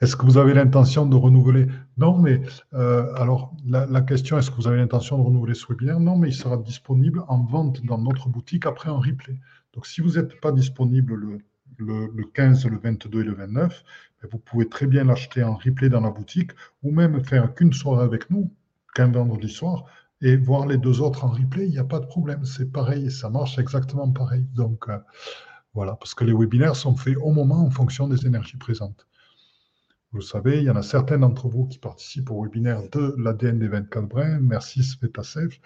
[0.00, 1.66] Est-ce que vous avez l'intention de renouveler?
[1.96, 2.40] Non, mais
[2.74, 6.28] euh, alors la, question, est-ce que vous avez l'intention de renouveler ce webinaire Non, mais
[6.28, 9.40] il sera disponible en vente dans notre boutique après un replay.
[9.74, 11.38] Donc si vous n'êtes pas disponible le,
[11.78, 13.84] le, 15, le 22 et le 29,
[14.22, 16.52] ben, vous pouvez très bien l'acheter en replay dans la boutique
[16.84, 18.52] ou même faire qu'une soirée avec nous,
[18.94, 19.84] qu'un vendredi soir,
[20.22, 22.44] et voir les deux autres en replay, il n'y a pas de problème.
[22.44, 24.46] C'est pareil, ça marche exactement pareil.
[24.54, 24.98] Donc euh,
[25.74, 29.07] voilà, parce que les webinaires sont faits au moment en fonction des énergies présentes.
[30.10, 33.14] Vous le savez, il y en a certains d'entre vous qui participent au webinaire de
[33.18, 34.38] l'ADN des 24 brins.
[34.40, 35.58] Merci Svetasev.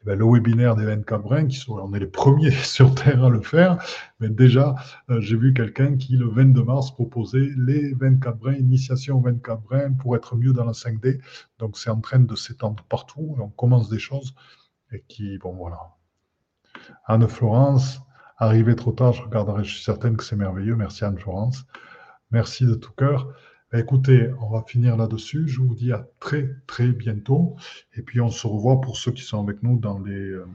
[0.00, 3.22] Eh ben, le webinaire des 24 brins, qui sont, on est les premiers sur Terre
[3.22, 3.78] à le faire,
[4.18, 4.74] mais déjà,
[5.10, 9.62] euh, j'ai vu quelqu'un qui, le 22 mars, proposait les 24 brins, initiation aux 24
[9.62, 11.20] brins pour être mieux dans la 5D.
[11.60, 13.36] Donc, c'est en train de s'étendre partout.
[13.38, 14.34] on commence des choses
[14.90, 15.78] et qui, bon, voilà.
[17.06, 18.00] Anne-Florence,
[18.38, 20.74] arrivé trop tard, je regarderai, je suis certaine que c'est merveilleux.
[20.74, 21.64] Merci Anne-Florence.
[22.32, 23.32] Merci de tout cœur.
[23.74, 25.48] Bah, écoutez, on va finir là-dessus.
[25.48, 27.56] Je vous dis à très très bientôt.
[27.96, 30.46] Et puis on se revoit pour ceux qui sont avec nous dans les, euh,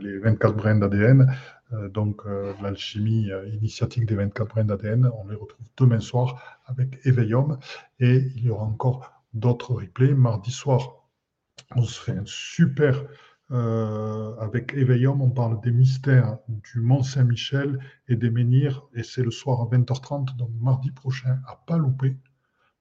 [0.00, 1.32] les 24 brins d'ADN.
[1.72, 5.08] Euh, donc euh, l'alchimie initiatique des 24 brins d'ADN.
[5.16, 7.56] On les retrouve demain soir avec Éveillum.
[8.00, 10.14] Et il y aura encore d'autres replays.
[10.14, 11.06] Mardi soir,
[11.76, 13.04] on se fait un super...
[14.40, 19.30] avec Éveillum, on parle des mystères du Mont Saint-Michel et des menhirs, et c'est le
[19.30, 22.16] soir à 20h30, donc mardi prochain, à pas louper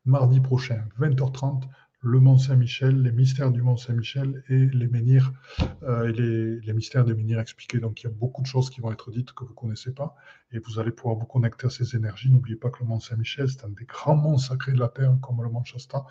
[0.06, 1.64] mardi prochain, 20h30,
[2.02, 5.34] le Mont Saint-Michel, les mystères du Mont Saint-Michel et les menhirs
[5.82, 6.14] euh, et
[6.62, 7.80] les, mystères des menhirs expliqués.
[7.80, 9.92] Donc il y a beaucoup de choses qui vont être dites que vous ne connaissez
[9.92, 10.16] pas
[10.52, 12.30] et vous allez pouvoir vous connecter à ces énergies.
[12.30, 15.18] N'oubliez pas que le Mont Saint-Michel, c'est un des grands monts sacrés de la Terre,
[15.22, 16.06] comme le Mont Shasta,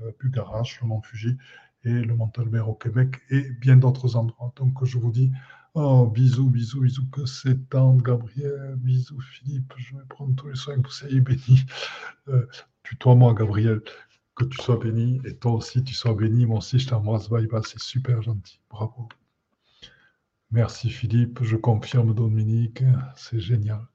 [0.00, 1.36] euh, le Mont Fuji
[1.84, 4.52] et le Mont Albert au Québec et bien d'autres endroits.
[4.54, 5.32] Donc je vous dis
[5.74, 8.74] Oh, bisous, bisous, bisous, que c'est tendre, Gabriel.
[8.76, 9.72] Bisous, Philippe.
[9.78, 11.64] Je vais prendre tous les soins que vous soyez bénis.
[12.28, 12.46] Euh,
[13.00, 13.80] toi moi Gabriel.
[14.34, 15.20] Que tu sois béni.
[15.24, 16.46] Et toi aussi, tu sois béni.
[16.46, 17.28] Moi aussi, je t'embrasse.
[17.28, 17.62] Bye bye.
[17.64, 18.60] C'est super gentil.
[18.70, 19.08] Bravo.
[20.50, 21.42] Merci, Philippe.
[21.42, 22.82] Je confirme, Dominique.
[23.16, 23.86] C'est génial.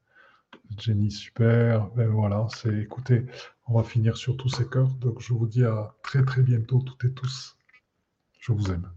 [0.78, 1.90] Jenny, super.
[1.92, 3.26] Ben voilà, c'est écoutez,
[3.68, 4.94] on va finir sur tous ces cœurs.
[4.96, 7.58] Donc je vous dis à très très bientôt toutes et tous.
[8.40, 8.97] Je vous aime.